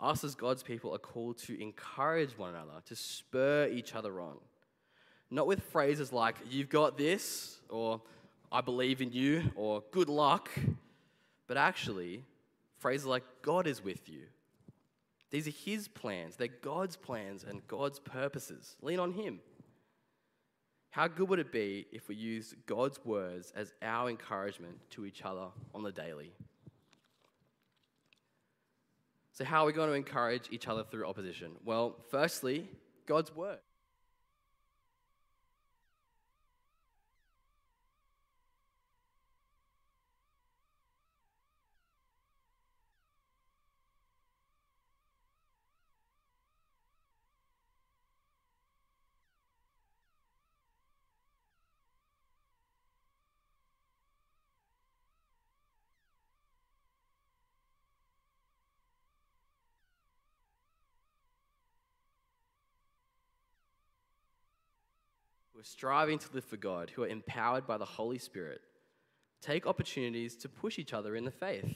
Us 0.00 0.24
as 0.24 0.34
God's 0.34 0.62
people 0.62 0.94
are 0.94 0.98
called 0.98 1.38
to 1.38 1.60
encourage 1.60 2.36
one 2.36 2.50
another, 2.50 2.82
to 2.86 2.96
spur 2.96 3.68
each 3.68 3.94
other 3.94 4.20
on. 4.20 4.36
Not 5.30 5.46
with 5.46 5.62
phrases 5.64 6.12
like, 6.12 6.36
you've 6.50 6.68
got 6.68 6.98
this, 6.98 7.58
or 7.68 8.00
I 8.52 8.60
believe 8.60 9.00
in 9.00 9.12
you, 9.12 9.50
or 9.56 9.82
good 9.90 10.08
luck, 10.08 10.50
but 11.46 11.56
actually, 11.56 12.22
phrases 12.78 13.06
like, 13.06 13.24
God 13.42 13.66
is 13.66 13.82
with 13.82 14.08
you. 14.08 14.22
These 15.30 15.48
are 15.48 15.52
His 15.64 15.88
plans, 15.88 16.36
they're 16.36 16.48
God's 16.48 16.96
plans 16.96 17.44
and 17.44 17.66
God's 17.66 17.98
purposes. 17.98 18.76
Lean 18.82 19.00
on 19.00 19.12
Him. 19.12 19.40
How 20.96 21.08
good 21.08 21.28
would 21.28 21.40
it 21.40 21.52
be 21.52 21.86
if 21.92 22.08
we 22.08 22.14
used 22.14 22.54
God's 22.64 22.98
words 23.04 23.52
as 23.54 23.70
our 23.82 24.08
encouragement 24.08 24.78
to 24.92 25.04
each 25.04 25.20
other 25.26 25.48
on 25.74 25.82
the 25.82 25.92
daily? 25.92 26.32
So, 29.32 29.44
how 29.44 29.64
are 29.64 29.66
we 29.66 29.74
going 29.74 29.90
to 29.90 29.94
encourage 29.94 30.48
each 30.50 30.68
other 30.68 30.84
through 30.84 31.06
opposition? 31.06 31.52
Well, 31.66 31.96
firstly, 32.10 32.66
God's 33.04 33.36
word. 33.36 33.58
Who 65.56 65.60
are 65.60 65.64
striving 65.64 66.18
to 66.18 66.28
live 66.34 66.44
for 66.44 66.58
God, 66.58 66.90
who 66.90 67.02
are 67.02 67.08
empowered 67.08 67.66
by 67.66 67.78
the 67.78 67.84
Holy 67.86 68.18
Spirit, 68.18 68.60
take 69.40 69.66
opportunities 69.66 70.36
to 70.36 70.50
push 70.50 70.78
each 70.78 70.92
other 70.92 71.16
in 71.16 71.24
the 71.24 71.30
faith. 71.30 71.74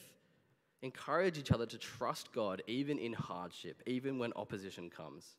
Encourage 0.82 1.38
each 1.38 1.50
other 1.50 1.64
to 1.64 1.78
trust 1.78 2.30
God 2.34 2.62
even 2.66 2.98
in 2.98 3.14
hardship, 3.14 3.82
even 3.86 4.18
when 4.18 4.34
opposition 4.34 4.90
comes. 4.90 5.36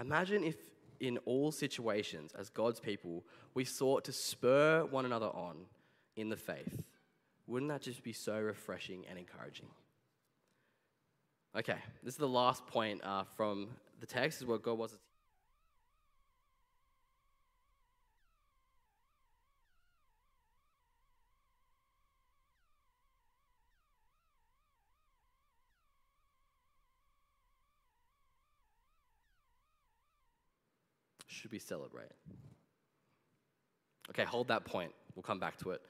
Imagine 0.00 0.42
if, 0.42 0.56
in 1.00 1.18
all 1.26 1.52
situations, 1.52 2.32
as 2.38 2.48
God's 2.48 2.80
people, 2.80 3.24
we 3.52 3.66
sought 3.66 4.04
to 4.04 4.12
spur 4.12 4.86
one 4.86 5.04
another 5.04 5.28
on 5.28 5.66
in 6.16 6.30
the 6.30 6.36
faith. 6.36 6.82
Wouldn't 7.46 7.70
that 7.70 7.82
just 7.82 8.02
be 8.02 8.14
so 8.14 8.40
refreshing 8.40 9.04
and 9.06 9.18
encouraging? 9.18 9.68
Okay, 11.58 11.78
this 12.02 12.14
is 12.14 12.18
the 12.18 12.26
last 12.26 12.66
point 12.66 13.04
uh, 13.04 13.24
from 13.36 13.68
the 14.00 14.06
text, 14.06 14.40
is 14.40 14.46
what 14.46 14.62
God 14.62 14.78
was. 14.78 14.96
Should 31.42 31.50
we 31.50 31.58
celebrate? 31.58 32.12
Okay, 34.10 34.22
hold 34.22 34.46
that 34.48 34.64
point. 34.64 34.92
We'll 35.16 35.24
come 35.24 35.40
back 35.40 35.56
to 35.58 35.70
it. 35.70 35.82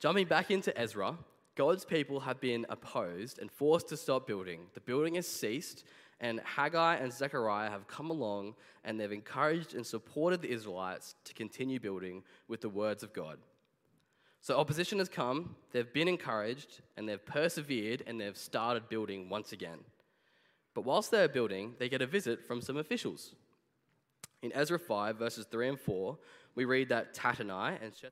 Jumping 0.00 0.26
back 0.26 0.50
into 0.50 0.76
Ezra, 0.76 1.16
God's 1.54 1.84
people 1.84 2.18
have 2.18 2.40
been 2.40 2.66
opposed 2.68 3.38
and 3.38 3.48
forced 3.50 3.88
to 3.90 3.96
stop 3.96 4.26
building. 4.26 4.62
The 4.74 4.80
building 4.80 5.14
has 5.14 5.28
ceased, 5.28 5.84
and 6.20 6.40
Haggai 6.40 6.96
and 6.96 7.12
Zechariah 7.12 7.70
have 7.70 7.86
come 7.86 8.10
along 8.10 8.54
and 8.84 8.98
they've 8.98 9.12
encouraged 9.12 9.74
and 9.74 9.86
supported 9.86 10.42
the 10.42 10.50
Israelites 10.50 11.14
to 11.24 11.34
continue 11.34 11.78
building 11.78 12.24
with 12.48 12.60
the 12.60 12.68
words 12.68 13.04
of 13.04 13.12
God. 13.12 13.38
So 14.40 14.58
opposition 14.58 14.98
has 14.98 15.08
come, 15.08 15.54
they've 15.70 15.92
been 15.92 16.08
encouraged, 16.08 16.80
and 16.96 17.08
they've 17.08 17.24
persevered 17.24 18.02
and 18.06 18.20
they've 18.20 18.36
started 18.36 18.88
building 18.88 19.28
once 19.28 19.52
again. 19.52 19.78
But 20.74 20.84
whilst 20.84 21.12
they're 21.12 21.28
building, 21.28 21.74
they 21.78 21.88
get 21.88 22.02
a 22.02 22.06
visit 22.06 22.44
from 22.44 22.60
some 22.60 22.76
officials. 22.76 23.34
In 24.42 24.52
Ezra 24.52 24.78
5, 24.78 25.16
verses 25.16 25.46
3 25.50 25.68
and 25.68 25.80
4, 25.80 26.16
we 26.54 26.64
read 26.64 26.90
that 26.90 27.14
Tattenai 27.14 27.82
and 27.82 27.92
Sheth- 27.92 28.10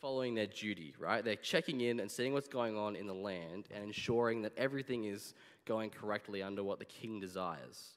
following 0.00 0.36
their 0.36 0.46
duty, 0.46 0.94
right? 1.00 1.24
They're 1.24 1.34
checking 1.34 1.80
in 1.80 1.98
and 1.98 2.08
seeing 2.08 2.32
what's 2.32 2.46
going 2.46 2.76
on 2.76 2.94
in 2.94 3.08
the 3.08 3.14
land 3.14 3.66
and 3.74 3.82
ensuring 3.82 4.42
that 4.42 4.52
everything 4.56 5.04
is 5.06 5.34
going 5.64 5.90
correctly 5.90 6.44
under 6.44 6.62
what 6.62 6.78
the 6.78 6.84
king 6.84 7.18
desires. 7.18 7.96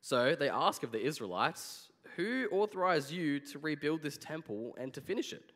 So 0.00 0.34
they 0.34 0.48
ask 0.48 0.82
of 0.82 0.90
the 0.90 1.00
Israelites, 1.00 1.89
who 2.16 2.48
authorized 2.50 3.10
you 3.10 3.40
to 3.40 3.58
rebuild 3.58 4.02
this 4.02 4.16
temple 4.16 4.74
and 4.78 4.92
to 4.94 5.00
finish 5.00 5.32
it? 5.32 5.52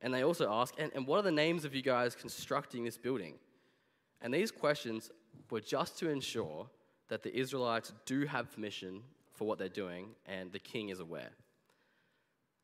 And 0.00 0.12
they 0.12 0.22
also 0.22 0.50
ask, 0.52 0.74
and, 0.78 0.92
and 0.94 1.06
what 1.06 1.18
are 1.18 1.22
the 1.22 1.32
names 1.32 1.64
of 1.64 1.74
you 1.74 1.82
guys 1.82 2.14
constructing 2.14 2.84
this 2.84 2.98
building? 2.98 3.34
And 4.20 4.32
these 4.32 4.50
questions 4.50 5.10
were 5.50 5.60
just 5.60 5.98
to 5.98 6.10
ensure 6.10 6.68
that 7.08 7.22
the 7.22 7.36
Israelites 7.36 7.92
do 8.06 8.26
have 8.26 8.52
permission 8.52 9.02
for 9.32 9.46
what 9.46 9.58
they're 9.58 9.68
doing, 9.68 10.08
and 10.26 10.52
the 10.52 10.58
king 10.58 10.88
is 10.88 11.00
aware. 11.00 11.30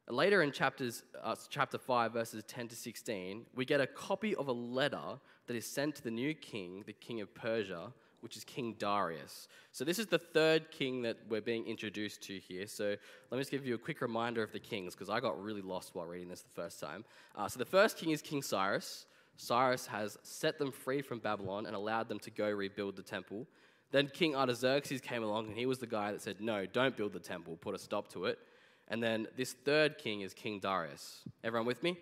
Later 0.09 0.43
in 0.43 0.51
chapters, 0.51 1.05
uh, 1.23 1.37
chapter 1.49 1.79
5, 1.79 2.13
verses 2.13 2.43
10 2.49 2.69
to 2.69 2.77
16, 2.77 3.47
we 3.55 3.65
get 3.65 3.81
a 3.81 3.87
copy 3.87 4.35
of 4.35 4.49
a 4.49 4.53
letter 4.53 5.21
that 5.47 5.57
is 5.57 5.67
sent 5.67 5.97
to 5.97 6.03
the 6.03 6.11
new 6.11 6.35
king, 6.35 6.83
the 6.87 6.93
king 6.93 7.21
of 7.21 7.33
Persia, 7.35 7.93
which 8.21 8.37
is 8.37 8.45
King 8.45 8.75
Darius. 8.79 9.49
So, 9.73 9.85
this 9.85 9.99
is 9.99 10.07
the 10.07 10.19
third 10.19 10.71
king 10.71 11.03
that 11.03 11.17
we're 11.29 11.41
being 11.41 11.67
introduced 11.67 12.23
to 12.25 12.39
here. 12.39 12.67
So, 12.67 12.97
let 13.31 13.33
me 13.33 13.39
just 13.39 13.51
give 13.51 13.67
you 13.67 13.75
a 13.75 13.79
quick 13.79 14.01
reminder 14.01 14.43
of 14.43 14.53
the 14.53 14.61
kings, 14.61 14.95
because 14.95 15.11
I 15.11 15.21
got 15.21 15.43
really 15.43 15.63
lost 15.63 15.95
while 15.95 16.07
reading 16.07 16.29
this 16.29 16.43
the 16.43 16.63
first 16.63 16.81
time. 16.81 17.05
Uh, 17.37 17.49
so, 17.49 17.59
the 17.59 17.65
first 17.65 17.97
king 17.97 18.11
is 18.11 18.23
King 18.23 18.43
Cyrus. 18.43 19.07
Cyrus 19.37 19.87
has 19.87 20.19
set 20.23 20.59
them 20.59 20.71
free 20.71 21.01
from 21.01 21.19
Babylon 21.19 21.67
and 21.67 21.75
allowed 21.75 22.09
them 22.09 22.19
to 22.21 22.31
go 22.31 22.51
rebuild 22.51 22.97
the 22.97 23.03
temple. 23.03 23.47
Then 23.91 24.09
King 24.09 24.37
Artaxerxes 24.37 25.01
came 25.01 25.23
along, 25.23 25.49
and 25.49 25.57
he 25.57 25.67
was 25.67 25.79
the 25.79 25.87
guy 25.87 26.13
that 26.13 26.23
said, 26.23 26.41
No, 26.41 26.67
don't 26.67 26.97
build 26.97 27.13
the 27.13 27.21
temple, 27.21 27.57
put 27.57 27.75
a 27.75 27.79
stop 27.79 28.09
to 28.13 28.27
it. 28.27 28.39
And 28.89 29.03
then 29.03 29.29
this 29.37 29.53
third 29.53 29.99
king 29.99 30.23
is 30.23 30.35
King 30.35 30.59
Darius. 30.61 31.21
Everyone 31.45 31.67
with 31.67 31.83
me? 31.83 31.97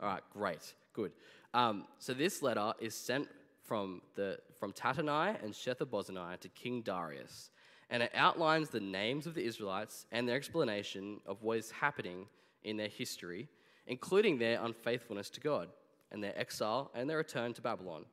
All 0.00 0.08
right, 0.08 0.22
great, 0.32 0.74
good. 0.92 1.12
Um, 1.52 1.84
so 1.98 2.14
this 2.14 2.42
letter 2.42 2.72
is 2.80 2.94
sent 2.94 3.28
from, 3.64 4.02
the, 4.14 4.38
from 4.58 4.72
Tattenai 4.72 5.42
and 5.42 5.52
Shethar-bozenai 5.52 6.38
to 6.40 6.48
King 6.50 6.82
Darius, 6.82 7.50
and 7.90 8.02
it 8.02 8.12
outlines 8.14 8.70
the 8.70 8.80
names 8.80 9.26
of 9.26 9.34
the 9.34 9.44
Israelites 9.44 10.06
and 10.12 10.28
their 10.28 10.36
explanation 10.36 11.20
of 11.26 11.42
what 11.42 11.58
is 11.58 11.70
happening 11.70 12.26
in 12.62 12.76
their 12.76 12.88
history, 12.88 13.48
including 13.86 14.38
their 14.38 14.62
unfaithfulness 14.62 15.30
to 15.30 15.40
God 15.40 15.68
and 16.10 16.22
their 16.22 16.38
exile 16.38 16.90
and 16.94 17.08
their 17.08 17.18
return 17.18 17.52
to 17.54 17.62
Babylon. 17.62 18.04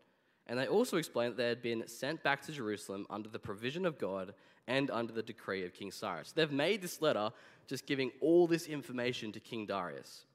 And 0.48 0.60
they 0.60 0.68
also 0.68 0.98
explain 0.98 1.30
that 1.30 1.38
they 1.38 1.48
had 1.48 1.62
been 1.62 1.88
sent 1.88 2.24
back 2.24 2.42
to 2.44 2.52
Jerusalem 2.52 3.06
under 3.10 3.30
the 3.30 3.40
provision 3.40 3.86
of 3.86 3.98
God 3.98 4.34
and 4.68 4.92
under 4.92 5.14
the 5.14 5.24
decree 5.24 5.66
of 5.66 5.74
King 5.74 5.92
Cyrus. 5.92 6.32
They've 6.32 6.52
made 6.52 6.82
this 6.82 7.02
letter 7.02 7.30
just 7.68 7.86
giving 7.86 8.12
all 8.20 8.48
this 8.48 8.68
information 8.68 9.32
to 9.32 9.40
King 9.40 9.66
Darius. 9.66 10.26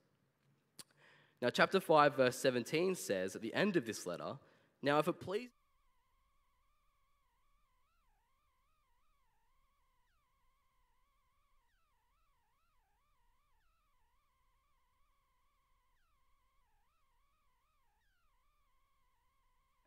Now, 1.43 1.51
chapter 1.51 1.81
5, 1.81 2.17
verse 2.17 2.37
17 2.39 2.95
says 2.95 3.37
at 3.37 3.43
the 3.43 3.53
end 3.53 3.77
of 3.77 3.85
this 3.85 4.07
letter, 4.07 4.37
Now, 4.83 4.99
if 4.99 5.09
it 5.09 5.21
please 5.21 5.51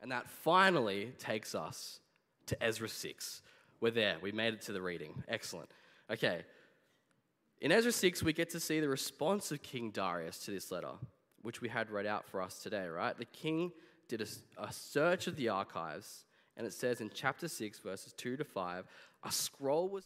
And 0.09 0.15
that 0.15 0.27
finally 0.27 1.13
takes 1.19 1.53
us 1.53 1.99
to 2.47 2.63
Ezra 2.63 2.89
6. 2.89 3.43
We're 3.79 3.91
there. 3.91 4.17
We 4.19 4.31
made 4.31 4.55
it 4.55 4.61
to 4.63 4.71
the 4.71 4.81
reading. 4.81 5.23
Excellent. 5.27 5.69
Okay. 6.09 6.45
In 7.61 7.71
Ezra 7.71 7.91
6, 7.91 8.23
we 8.23 8.33
get 8.33 8.49
to 8.49 8.59
see 8.59 8.79
the 8.79 8.89
response 8.89 9.51
of 9.51 9.61
King 9.61 9.91
Darius 9.91 10.39
to 10.45 10.51
this 10.51 10.71
letter, 10.71 10.93
which 11.43 11.61
we 11.61 11.69
had 11.69 11.91
read 11.91 12.07
out 12.07 12.25
for 12.25 12.41
us 12.41 12.57
today, 12.57 12.87
right? 12.87 13.15
The 13.15 13.25
king 13.25 13.71
did 14.09 14.21
a, 14.21 14.27
a 14.61 14.73
search 14.73 15.27
of 15.27 15.37
the 15.37 15.47
archives, 15.47 16.25
and 16.57 16.67
it 16.67 16.73
says 16.73 16.99
in 16.99 17.09
chapter 17.13 17.47
6, 17.47 17.79
verses 17.79 18.11
2 18.13 18.35
to 18.35 18.43
5, 18.43 18.85
a 19.23 19.31
scroll 19.31 19.87
was 19.87 20.05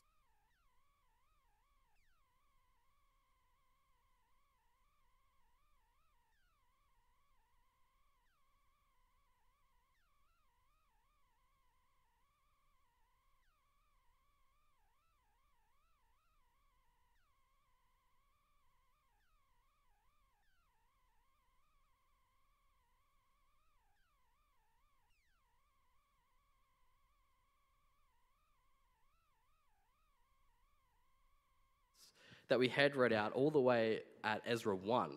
that 32.54 32.60
we 32.60 32.68
had 32.68 32.96
read 32.96 33.12
out 33.12 33.32
all 33.32 33.50
the 33.50 33.60
way 33.60 34.02
at 34.24 34.40
Ezra 34.46 34.76
1 34.76 35.10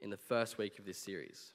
in 0.00 0.08
the 0.08 0.16
first 0.16 0.56
week 0.56 0.78
of 0.78 0.86
this 0.86 0.96
series. 0.96 1.52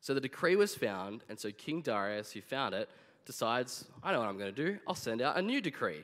So 0.00 0.14
the 0.14 0.22
decree 0.22 0.56
was 0.56 0.74
found, 0.74 1.22
and 1.28 1.38
so 1.38 1.50
King 1.50 1.82
Darius, 1.82 2.32
who 2.32 2.40
found 2.40 2.74
it, 2.74 2.88
decides, 3.26 3.84
I 4.02 4.10
know 4.10 4.20
what 4.20 4.28
I'm 4.28 4.38
going 4.38 4.54
to 4.54 4.64
do. 4.72 4.78
I'll 4.88 4.94
send 4.94 5.20
out 5.20 5.36
a 5.36 5.42
new 5.42 5.60
decree. 5.60 6.02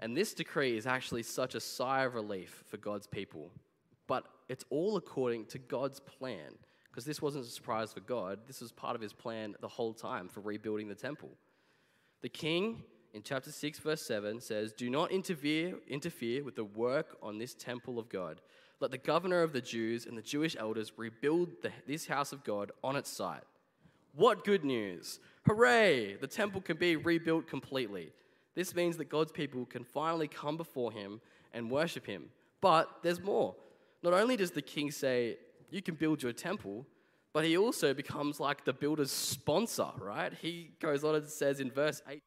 And 0.00 0.14
this 0.14 0.34
decree 0.34 0.76
is 0.76 0.86
actually 0.86 1.22
such 1.22 1.54
a 1.54 1.60
sigh 1.60 2.04
of 2.04 2.14
relief 2.14 2.62
for 2.66 2.76
God's 2.76 3.06
people. 3.06 3.50
But 4.06 4.26
it's 4.50 4.66
all 4.68 4.98
according 4.98 5.46
to 5.46 5.58
God's 5.58 5.98
plan, 5.98 6.58
because 6.90 7.06
this 7.06 7.22
wasn't 7.22 7.46
a 7.46 7.48
surprise 7.48 7.94
for 7.94 8.00
God. 8.00 8.40
This 8.46 8.60
was 8.60 8.70
part 8.70 8.96
of 8.96 9.00
his 9.00 9.14
plan 9.14 9.54
the 9.62 9.68
whole 9.68 9.94
time 9.94 10.28
for 10.28 10.40
rebuilding 10.40 10.88
the 10.88 10.94
temple. 10.94 11.30
The 12.20 12.28
king 12.28 12.82
in 13.12 13.22
chapter 13.22 13.50
6, 13.50 13.78
verse 13.80 14.02
7 14.02 14.40
says, 14.40 14.72
Do 14.72 14.88
not 14.88 15.10
interfere, 15.10 15.74
interfere 15.88 16.44
with 16.44 16.56
the 16.56 16.64
work 16.64 17.16
on 17.22 17.38
this 17.38 17.54
temple 17.54 17.98
of 17.98 18.08
God. 18.08 18.40
Let 18.80 18.90
the 18.90 18.98
governor 18.98 19.42
of 19.42 19.52
the 19.52 19.60
Jews 19.60 20.06
and 20.06 20.16
the 20.16 20.22
Jewish 20.22 20.56
elders 20.58 20.92
rebuild 20.96 21.50
the, 21.62 21.70
this 21.86 22.06
house 22.06 22.32
of 22.32 22.44
God 22.44 22.72
on 22.82 22.96
its 22.96 23.10
site. 23.10 23.42
What 24.14 24.44
good 24.44 24.64
news! 24.64 25.20
Hooray! 25.46 26.16
The 26.16 26.26
temple 26.26 26.60
can 26.60 26.76
be 26.76 26.96
rebuilt 26.96 27.46
completely. 27.46 28.12
This 28.54 28.74
means 28.74 28.96
that 28.96 29.08
God's 29.08 29.32
people 29.32 29.66
can 29.66 29.84
finally 29.84 30.28
come 30.28 30.56
before 30.56 30.92
him 30.92 31.20
and 31.52 31.70
worship 31.70 32.06
him. 32.06 32.26
But 32.60 32.88
there's 33.02 33.20
more. 33.20 33.54
Not 34.02 34.12
only 34.12 34.36
does 34.36 34.50
the 34.50 34.62
king 34.62 34.90
say, 34.90 35.36
You 35.70 35.82
can 35.82 35.94
build 35.94 36.22
your 36.22 36.32
temple, 36.32 36.86
but 37.32 37.44
he 37.44 37.56
also 37.56 37.94
becomes 37.94 38.40
like 38.40 38.64
the 38.64 38.72
builder's 38.72 39.12
sponsor, 39.12 39.90
right? 40.00 40.32
He 40.32 40.70
goes 40.80 41.04
on 41.04 41.14
and 41.14 41.28
says 41.28 41.60
in 41.60 41.70
verse 41.70 42.02
8, 42.08 42.20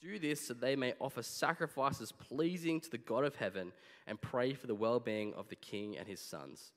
Do 0.00 0.18
this 0.18 0.46
so 0.46 0.54
they 0.54 0.76
may 0.76 0.94
offer 1.00 1.22
sacrifices 1.22 2.12
pleasing 2.12 2.80
to 2.80 2.90
the 2.90 2.98
God 2.98 3.24
of 3.24 3.36
heaven 3.36 3.72
and 4.06 4.20
pray 4.20 4.54
for 4.54 4.66
the 4.66 4.74
well 4.74 5.00
being 5.00 5.34
of 5.34 5.48
the 5.48 5.56
king 5.56 5.96
and 5.96 6.06
his 6.06 6.20
sons. 6.20 6.72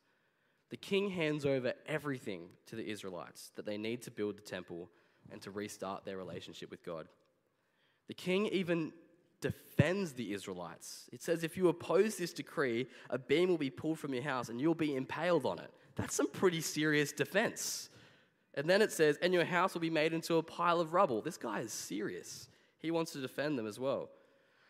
The 0.72 0.78
king 0.78 1.10
hands 1.10 1.46
over 1.46 1.74
everything 1.86 2.48
to 2.68 2.76
the 2.76 2.90
Israelites 2.90 3.52
that 3.56 3.66
they 3.66 3.78
need 3.78 4.02
to 4.04 4.12
build 4.12 4.38
the 4.38 4.42
temple 4.42 4.90
and 5.32 5.42
to 5.42 5.52
restart 5.52 6.06
their 6.06 6.18
relationship 6.18 6.72
with 6.72 6.84
God. 6.84 7.08
The 8.08 8.14
king 8.14 8.48
even 8.48 8.94
defends 9.42 10.14
the 10.14 10.34
Israelites. 10.34 11.10
It 11.12 11.22
says, 11.22 11.44
if 11.44 11.58
you 11.58 11.68
oppose 11.68 12.16
this 12.16 12.34
decree, 12.34 12.88
a 13.10 13.18
beam 13.18 13.50
will 13.50 13.58
be 13.58 13.70
pulled 13.70 14.00
from 14.00 14.14
your 14.14 14.24
house 14.24 14.50
and 14.50 14.62
you'll 14.62 14.76
be 14.76 14.96
impaled 14.96 15.46
on 15.46 15.60
it. 15.60 15.72
That's 15.96 16.16
some 16.16 16.30
pretty 16.30 16.62
serious 16.62 17.12
defense. 17.12 17.90
And 18.54 18.70
then 18.70 18.82
it 18.82 18.92
says, 18.92 19.18
and 19.22 19.34
your 19.34 19.46
house 19.46 19.74
will 19.74 19.82
be 19.82 19.90
made 19.90 20.14
into 20.14 20.36
a 20.36 20.44
pile 20.44 20.80
of 20.80 20.94
rubble. 20.94 21.22
This 21.22 21.38
guy 21.38 21.60
is 21.60 21.72
serious. 21.72 22.48
He 22.82 22.92
wants 22.92 23.12
to 23.14 23.22
defend 23.22 23.58
them 23.58 23.68
as 23.68 23.80
well. 23.80 24.10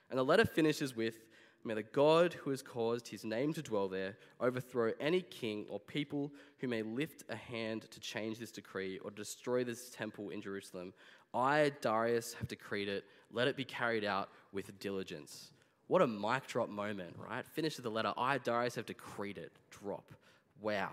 And 0.10 0.20
the 0.20 0.24
letter 0.24 0.46
finishes 0.46 0.96
with 0.96 1.16
May 1.64 1.76
the 1.76 1.84
God 1.84 2.34
who 2.34 2.50
has 2.50 2.64
caused 2.64 3.08
his 3.08 3.24
name 3.24 3.54
to 3.54 3.62
dwell 3.62 3.88
there 3.88 4.18
overthrow 4.40 4.94
any 5.00 5.22
king 5.22 5.66
or 5.70 5.80
people 5.80 6.32
who 6.58 6.68
may 6.68 6.82
lift 6.82 7.24
a 7.30 7.36
hand 7.36 7.84
to 7.92 8.00
change 8.00 8.40
this 8.40 8.52
decree 8.52 8.98
or 9.00 9.12
destroy 9.12 9.64
this 9.64 9.92
temple 9.92 10.32
in 10.32 10.42
Jerusalem. 10.42 10.92
I, 11.36 11.72
Darius, 11.82 12.34
have 12.34 12.48
decreed 12.48 12.90
it. 12.90 13.04
Let 13.32 13.48
it 13.48 13.56
be 13.56 13.64
carried 13.64 14.04
out 14.04 14.30
with 14.52 14.78
diligence. 14.80 15.52
What 15.86 16.02
a 16.02 16.08
mic 16.08 16.48
drop 16.48 16.70
moment, 16.70 17.16
right? 17.18 17.46
Finish 17.46 17.78
the 17.78 17.90
letter. 17.92 18.14
I, 18.18 18.40
Darius, 18.40 18.76
have 18.76 18.88
decreed 18.88 19.38
it. 19.38 19.52
Drop. 19.70 20.12
Wow. 20.62 20.90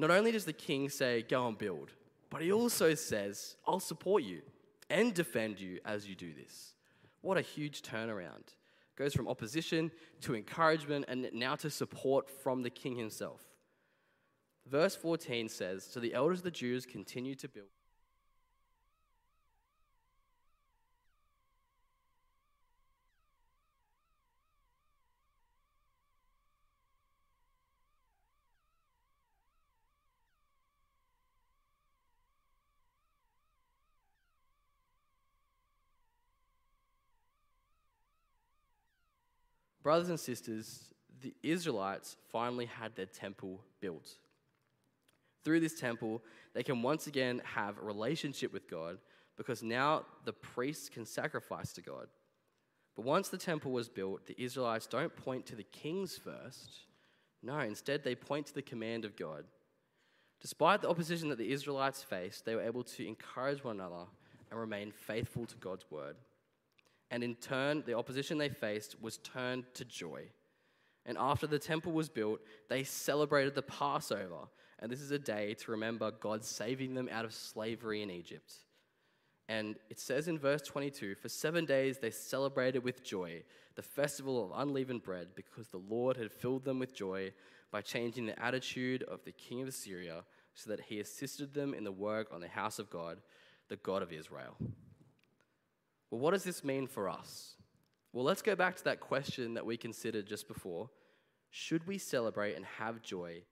Not 0.00 0.10
only 0.10 0.32
does 0.32 0.44
the 0.44 0.52
king 0.52 0.88
say, 0.88 1.22
Go 1.22 1.46
and 1.46 1.56
build, 1.56 1.90
but 2.28 2.42
he 2.42 2.50
also 2.50 2.94
says, 2.94 3.54
I'll 3.66 3.78
support 3.78 4.24
you 4.24 4.42
and 4.94 5.12
defend 5.12 5.60
you 5.60 5.80
as 5.84 6.08
you 6.08 6.14
do 6.14 6.32
this. 6.32 6.74
What 7.20 7.36
a 7.36 7.42
huge 7.42 7.82
turnaround. 7.82 8.54
goes 8.96 9.12
from 9.12 9.26
opposition 9.26 9.90
to 10.20 10.36
encouragement 10.36 11.06
and 11.08 11.28
now 11.32 11.56
to 11.56 11.68
support 11.68 12.30
from 12.30 12.62
the 12.62 12.70
king 12.70 12.94
himself. 12.96 13.42
Verse 14.68 14.94
14 14.94 15.48
says 15.48 15.84
So 15.84 15.98
the 15.98 16.14
elders 16.14 16.38
of 16.38 16.44
the 16.44 16.50
Jews 16.52 16.86
continued 16.86 17.40
to 17.40 17.48
build. 17.48 17.66
Brothers 39.84 40.08
and 40.08 40.18
sisters, 40.18 40.94
the 41.20 41.34
Israelites 41.42 42.16
finally 42.32 42.64
had 42.64 42.96
their 42.96 43.06
temple 43.06 43.60
built. 43.80 44.16
Through 45.44 45.60
this 45.60 45.78
temple, 45.78 46.22
they 46.54 46.62
can 46.62 46.80
once 46.82 47.06
again 47.06 47.42
have 47.44 47.78
a 47.78 47.84
relationship 47.84 48.50
with 48.50 48.68
God 48.68 48.96
because 49.36 49.62
now 49.62 50.06
the 50.24 50.32
priests 50.32 50.88
can 50.88 51.04
sacrifice 51.04 51.74
to 51.74 51.82
God. 51.82 52.08
But 52.96 53.04
once 53.04 53.28
the 53.28 53.36
temple 53.36 53.72
was 53.72 53.90
built, 53.90 54.26
the 54.26 54.42
Israelites 54.42 54.86
don't 54.86 55.14
point 55.14 55.44
to 55.46 55.56
the 55.56 55.64
kings 55.64 56.16
first. 56.16 56.86
No, 57.42 57.58
instead, 57.58 58.02
they 58.02 58.14
point 58.14 58.46
to 58.46 58.54
the 58.54 58.62
command 58.62 59.04
of 59.04 59.16
God. 59.16 59.44
Despite 60.40 60.80
the 60.80 60.88
opposition 60.88 61.28
that 61.28 61.38
the 61.38 61.52
Israelites 61.52 62.02
faced, 62.02 62.46
they 62.46 62.54
were 62.54 62.62
able 62.62 62.84
to 62.84 63.06
encourage 63.06 63.62
one 63.62 63.80
another 63.80 64.06
and 64.50 64.58
remain 64.58 64.92
faithful 64.92 65.44
to 65.44 65.56
God's 65.56 65.84
word. 65.90 66.16
And 67.14 67.22
in 67.22 67.36
turn, 67.36 67.84
the 67.86 67.94
opposition 67.94 68.38
they 68.38 68.48
faced 68.48 69.00
was 69.00 69.18
turned 69.18 69.66
to 69.74 69.84
joy. 69.84 70.24
And 71.06 71.16
after 71.16 71.46
the 71.46 71.60
temple 71.60 71.92
was 71.92 72.08
built, 72.08 72.40
they 72.68 72.82
celebrated 72.82 73.54
the 73.54 73.62
Passover. 73.62 74.48
And 74.80 74.90
this 74.90 75.00
is 75.00 75.12
a 75.12 75.18
day 75.20 75.54
to 75.60 75.70
remember 75.70 76.10
God 76.10 76.44
saving 76.44 76.94
them 76.94 77.08
out 77.12 77.24
of 77.24 77.32
slavery 77.32 78.02
in 78.02 78.10
Egypt. 78.10 78.52
And 79.48 79.76
it 79.90 80.00
says 80.00 80.26
in 80.26 80.40
verse 80.40 80.62
22 80.62 81.14
For 81.14 81.28
seven 81.28 81.64
days 81.64 81.98
they 81.98 82.10
celebrated 82.10 82.82
with 82.82 83.04
joy 83.04 83.44
the 83.76 83.82
festival 83.82 84.44
of 84.44 84.60
unleavened 84.60 85.04
bread, 85.04 85.28
because 85.36 85.68
the 85.68 85.78
Lord 85.88 86.16
had 86.16 86.32
filled 86.32 86.64
them 86.64 86.80
with 86.80 86.96
joy 86.96 87.32
by 87.70 87.80
changing 87.80 88.26
the 88.26 88.42
attitude 88.42 89.04
of 89.04 89.22
the 89.24 89.30
king 89.30 89.62
of 89.62 89.68
Assyria, 89.68 90.24
so 90.54 90.68
that 90.68 90.80
he 90.80 90.98
assisted 90.98 91.54
them 91.54 91.74
in 91.74 91.84
the 91.84 91.92
work 91.92 92.26
on 92.34 92.40
the 92.40 92.48
house 92.48 92.80
of 92.80 92.90
God, 92.90 93.20
the 93.68 93.76
God 93.76 94.02
of 94.02 94.12
Israel. 94.12 94.56
Well, 96.14 96.20
what 96.20 96.30
does 96.30 96.44
this 96.44 96.62
mean 96.62 96.86
for 96.86 97.08
us? 97.08 97.56
Well, 98.12 98.24
let's 98.24 98.40
go 98.40 98.54
back 98.54 98.76
to 98.76 98.84
that 98.84 99.00
question 99.00 99.54
that 99.54 99.66
we 99.66 99.76
considered 99.76 100.28
just 100.28 100.46
before. 100.46 100.88
Should 101.50 101.88
we 101.88 101.98
celebrate 101.98 102.54
and 102.54 102.64
have 102.78 103.02
joy? 103.02 103.42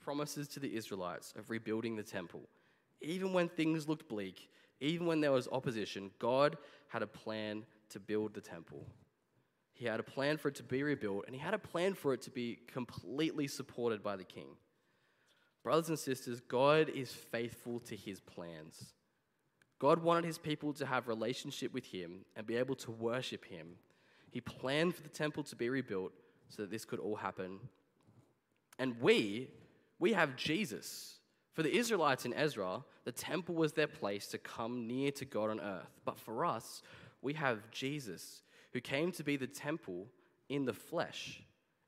Promises 0.00 0.48
to 0.48 0.58
the 0.58 0.74
Israelites 0.74 1.34
of 1.36 1.50
rebuilding 1.50 1.96
the 1.96 2.02
temple. 2.02 2.48
Even 3.02 3.34
when 3.34 3.50
things 3.50 3.86
looked 3.86 4.08
bleak, 4.08 4.48
even 4.80 5.06
when 5.06 5.20
there 5.20 5.32
was 5.32 5.48
opposition, 5.52 6.10
God 6.18 6.56
had 6.88 7.02
a 7.02 7.06
plan 7.06 7.66
to 7.90 8.00
build 8.00 8.32
the 8.32 8.40
temple. 8.40 8.86
He 9.76 9.84
had 9.84 10.00
a 10.00 10.02
plan 10.02 10.38
for 10.38 10.48
it 10.48 10.54
to 10.54 10.62
be 10.62 10.82
rebuilt, 10.82 11.24
and 11.26 11.34
he 11.34 11.40
had 11.40 11.52
a 11.52 11.58
plan 11.58 11.92
for 11.92 12.14
it 12.14 12.22
to 12.22 12.30
be 12.30 12.58
completely 12.66 13.46
supported 13.46 14.02
by 14.02 14.16
the 14.16 14.24
king. 14.24 14.48
Brothers 15.62 15.90
and 15.90 15.98
sisters, 15.98 16.40
God 16.40 16.88
is 16.88 17.12
faithful 17.12 17.80
to 17.80 17.94
his 17.94 18.18
plans. 18.18 18.94
God 19.78 20.02
wanted 20.02 20.24
his 20.24 20.38
people 20.38 20.72
to 20.74 20.86
have 20.86 21.08
relationship 21.08 21.74
with 21.74 21.84
him 21.84 22.24
and 22.34 22.46
be 22.46 22.56
able 22.56 22.74
to 22.76 22.90
worship 22.90 23.44
him. 23.44 23.76
He 24.30 24.40
planned 24.40 24.94
for 24.94 25.02
the 25.02 25.10
temple 25.10 25.42
to 25.44 25.56
be 25.56 25.68
rebuilt 25.68 26.12
so 26.48 26.62
that 26.62 26.70
this 26.70 26.86
could 26.86 26.98
all 26.98 27.16
happen. 27.16 27.58
And 28.78 28.98
we, 28.98 29.50
we 29.98 30.14
have 30.14 30.36
Jesus. 30.36 31.18
For 31.52 31.62
the 31.62 31.76
Israelites 31.76 32.24
in 32.24 32.32
Ezra, 32.32 32.82
the 33.04 33.12
temple 33.12 33.54
was 33.54 33.74
their 33.74 33.86
place 33.86 34.26
to 34.28 34.38
come 34.38 34.86
near 34.86 35.10
to 35.12 35.26
God 35.26 35.50
on 35.50 35.60
earth. 35.60 36.00
But 36.06 36.18
for 36.18 36.46
us, 36.46 36.80
we 37.20 37.34
have 37.34 37.70
Jesus 37.70 38.40
who 38.76 38.80
came 38.82 39.10
to 39.10 39.24
be 39.24 39.38
the 39.38 39.46
temple 39.46 40.06
in 40.50 40.66
the 40.66 40.72
flesh. 40.74 41.42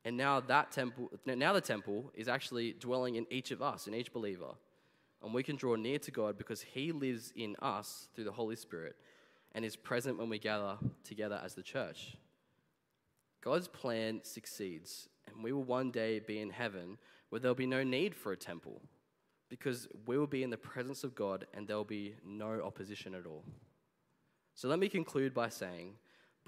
And 0.06 0.16
now 0.16 0.40
that 0.40 0.72
temple, 0.72 1.10
now 1.26 1.52
the 1.52 1.60
temple 1.60 2.10
is 2.14 2.28
actually 2.28 2.72
dwelling 2.72 3.16
in 3.16 3.26
each 3.28 3.50
of 3.50 3.60
us, 3.60 3.86
in 3.86 3.94
each 3.94 4.10
believer. 4.10 4.54
And 5.22 5.34
we 5.34 5.42
can 5.42 5.56
draw 5.56 5.74
near 5.74 5.98
to 5.98 6.10
God 6.10 6.38
because 6.38 6.62
He 6.62 6.92
lives 6.92 7.30
in 7.36 7.56
us 7.60 8.08
through 8.14 8.24
the 8.24 8.32
Holy 8.32 8.56
Spirit 8.56 8.96
and 9.52 9.66
is 9.66 9.76
present 9.76 10.18
when 10.18 10.30
we 10.30 10.38
gather 10.38 10.78
together 11.04 11.38
as 11.44 11.54
the 11.54 11.62
church. 11.62 12.16
God's 13.44 13.68
plan 13.68 14.20
succeeds, 14.22 15.10
and 15.26 15.44
we 15.44 15.52
will 15.52 15.64
one 15.64 15.90
day 15.90 16.20
be 16.20 16.40
in 16.40 16.48
heaven 16.48 16.96
where 17.28 17.38
there'll 17.38 17.54
be 17.54 17.66
no 17.66 17.84
need 17.84 18.14
for 18.14 18.32
a 18.32 18.36
temple 18.36 18.80
because 19.50 19.88
we 20.06 20.16
will 20.16 20.26
be 20.26 20.42
in 20.42 20.48
the 20.48 20.56
presence 20.56 21.04
of 21.04 21.14
God 21.14 21.46
and 21.52 21.68
there'll 21.68 21.84
be 21.84 22.14
no 22.24 22.62
opposition 22.64 23.14
at 23.14 23.26
all. 23.26 23.44
So 24.54 24.68
let 24.68 24.78
me 24.78 24.88
conclude 24.88 25.34
by 25.34 25.50
saying 25.50 25.96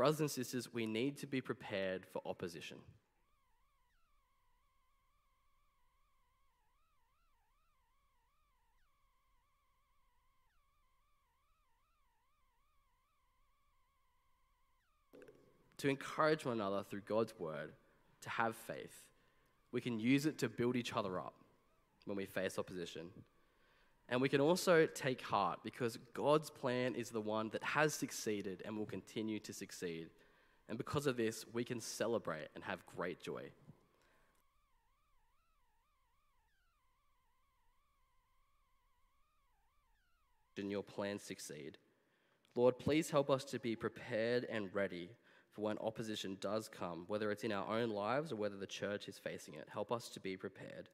Brothers 0.00 0.20
and 0.20 0.30
sisters, 0.30 0.72
we 0.72 0.86
need 0.86 1.18
to 1.18 1.26
be 1.26 1.42
prepared 1.42 2.06
for 2.06 2.22
opposition. 2.24 2.78
To 15.76 15.88
encourage 15.90 16.46
one 16.46 16.54
another 16.54 16.82
through 16.82 17.02
God's 17.02 17.34
word, 17.38 17.72
to 18.22 18.30
have 18.30 18.56
faith. 18.56 19.02
We 19.70 19.82
can 19.82 20.00
use 20.00 20.24
it 20.24 20.38
to 20.38 20.48
build 20.48 20.76
each 20.76 20.94
other 20.96 21.18
up 21.20 21.34
when 22.06 22.16
we 22.16 22.24
face 22.24 22.58
opposition. 22.58 23.10
And 24.10 24.20
we 24.20 24.28
can 24.28 24.40
also 24.40 24.86
take 24.86 25.22
heart 25.22 25.60
because 25.62 25.96
God's 26.14 26.50
plan 26.50 26.96
is 26.96 27.10
the 27.10 27.20
one 27.20 27.48
that 27.50 27.62
has 27.62 27.94
succeeded 27.94 28.60
and 28.66 28.76
will 28.76 28.84
continue 28.84 29.38
to 29.38 29.52
succeed. 29.52 30.10
And 30.68 30.76
because 30.76 31.06
of 31.06 31.16
this, 31.16 31.46
we 31.52 31.62
can 31.62 31.80
celebrate 31.80 32.48
and 32.56 32.64
have 32.64 32.84
great 32.86 33.22
joy. 33.22 33.50
And 40.58 40.70
your 40.70 40.82
plans 40.82 41.22
succeed. 41.22 41.78
Lord, 42.54 42.78
please 42.78 43.10
help 43.10 43.30
us 43.30 43.44
to 43.44 43.58
be 43.58 43.76
prepared 43.76 44.44
and 44.50 44.74
ready 44.74 45.10
for 45.52 45.62
when 45.62 45.78
opposition 45.78 46.36
does 46.40 46.68
come, 46.68 47.04
whether 47.06 47.30
it's 47.30 47.44
in 47.44 47.52
our 47.52 47.78
own 47.78 47.90
lives 47.90 48.30
or 48.30 48.36
whether 48.36 48.56
the 48.56 48.66
church 48.66 49.08
is 49.08 49.18
facing 49.18 49.54
it. 49.54 49.68
Help 49.72 49.90
us 49.90 50.10
to 50.10 50.20
be 50.20 50.36
prepared. 50.36 50.90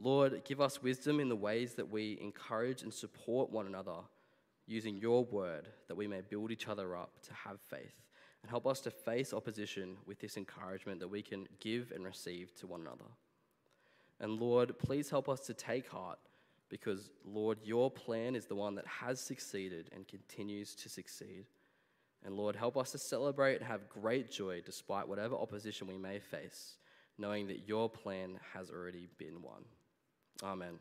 Lord, 0.00 0.42
give 0.44 0.60
us 0.60 0.82
wisdom 0.82 1.18
in 1.18 1.28
the 1.28 1.36
ways 1.36 1.74
that 1.74 1.90
we 1.90 2.18
encourage 2.20 2.82
and 2.82 2.94
support 2.94 3.50
one 3.50 3.66
another 3.66 3.96
using 4.66 4.96
your 4.96 5.24
word 5.24 5.66
that 5.88 5.96
we 5.96 6.06
may 6.06 6.20
build 6.20 6.52
each 6.52 6.68
other 6.68 6.96
up 6.96 7.10
to 7.22 7.34
have 7.34 7.58
faith. 7.60 7.94
And 8.42 8.50
help 8.50 8.66
us 8.66 8.80
to 8.82 8.90
face 8.90 9.32
opposition 9.32 9.96
with 10.06 10.20
this 10.20 10.36
encouragement 10.36 11.00
that 11.00 11.08
we 11.08 11.22
can 11.22 11.48
give 11.58 11.90
and 11.92 12.04
receive 12.04 12.54
to 12.56 12.68
one 12.68 12.82
another. 12.82 13.10
And 14.20 14.38
Lord, 14.38 14.78
please 14.78 15.10
help 15.10 15.28
us 15.28 15.40
to 15.40 15.54
take 15.54 15.88
heart 15.88 16.18
because, 16.68 17.10
Lord, 17.24 17.58
your 17.64 17.90
plan 17.90 18.36
is 18.36 18.46
the 18.46 18.54
one 18.54 18.76
that 18.76 18.86
has 18.86 19.20
succeeded 19.20 19.90
and 19.92 20.06
continues 20.06 20.76
to 20.76 20.88
succeed. 20.88 21.46
And 22.24 22.34
Lord, 22.34 22.54
help 22.54 22.76
us 22.76 22.92
to 22.92 22.98
celebrate 22.98 23.56
and 23.56 23.64
have 23.64 23.88
great 23.88 24.30
joy 24.30 24.60
despite 24.64 25.08
whatever 25.08 25.34
opposition 25.34 25.86
we 25.86 25.98
may 25.98 26.18
face, 26.18 26.76
knowing 27.16 27.48
that 27.48 27.66
your 27.66 27.88
plan 27.88 28.38
has 28.54 28.70
already 28.70 29.08
been 29.18 29.40
won. 29.42 29.64
Amen. 30.42 30.78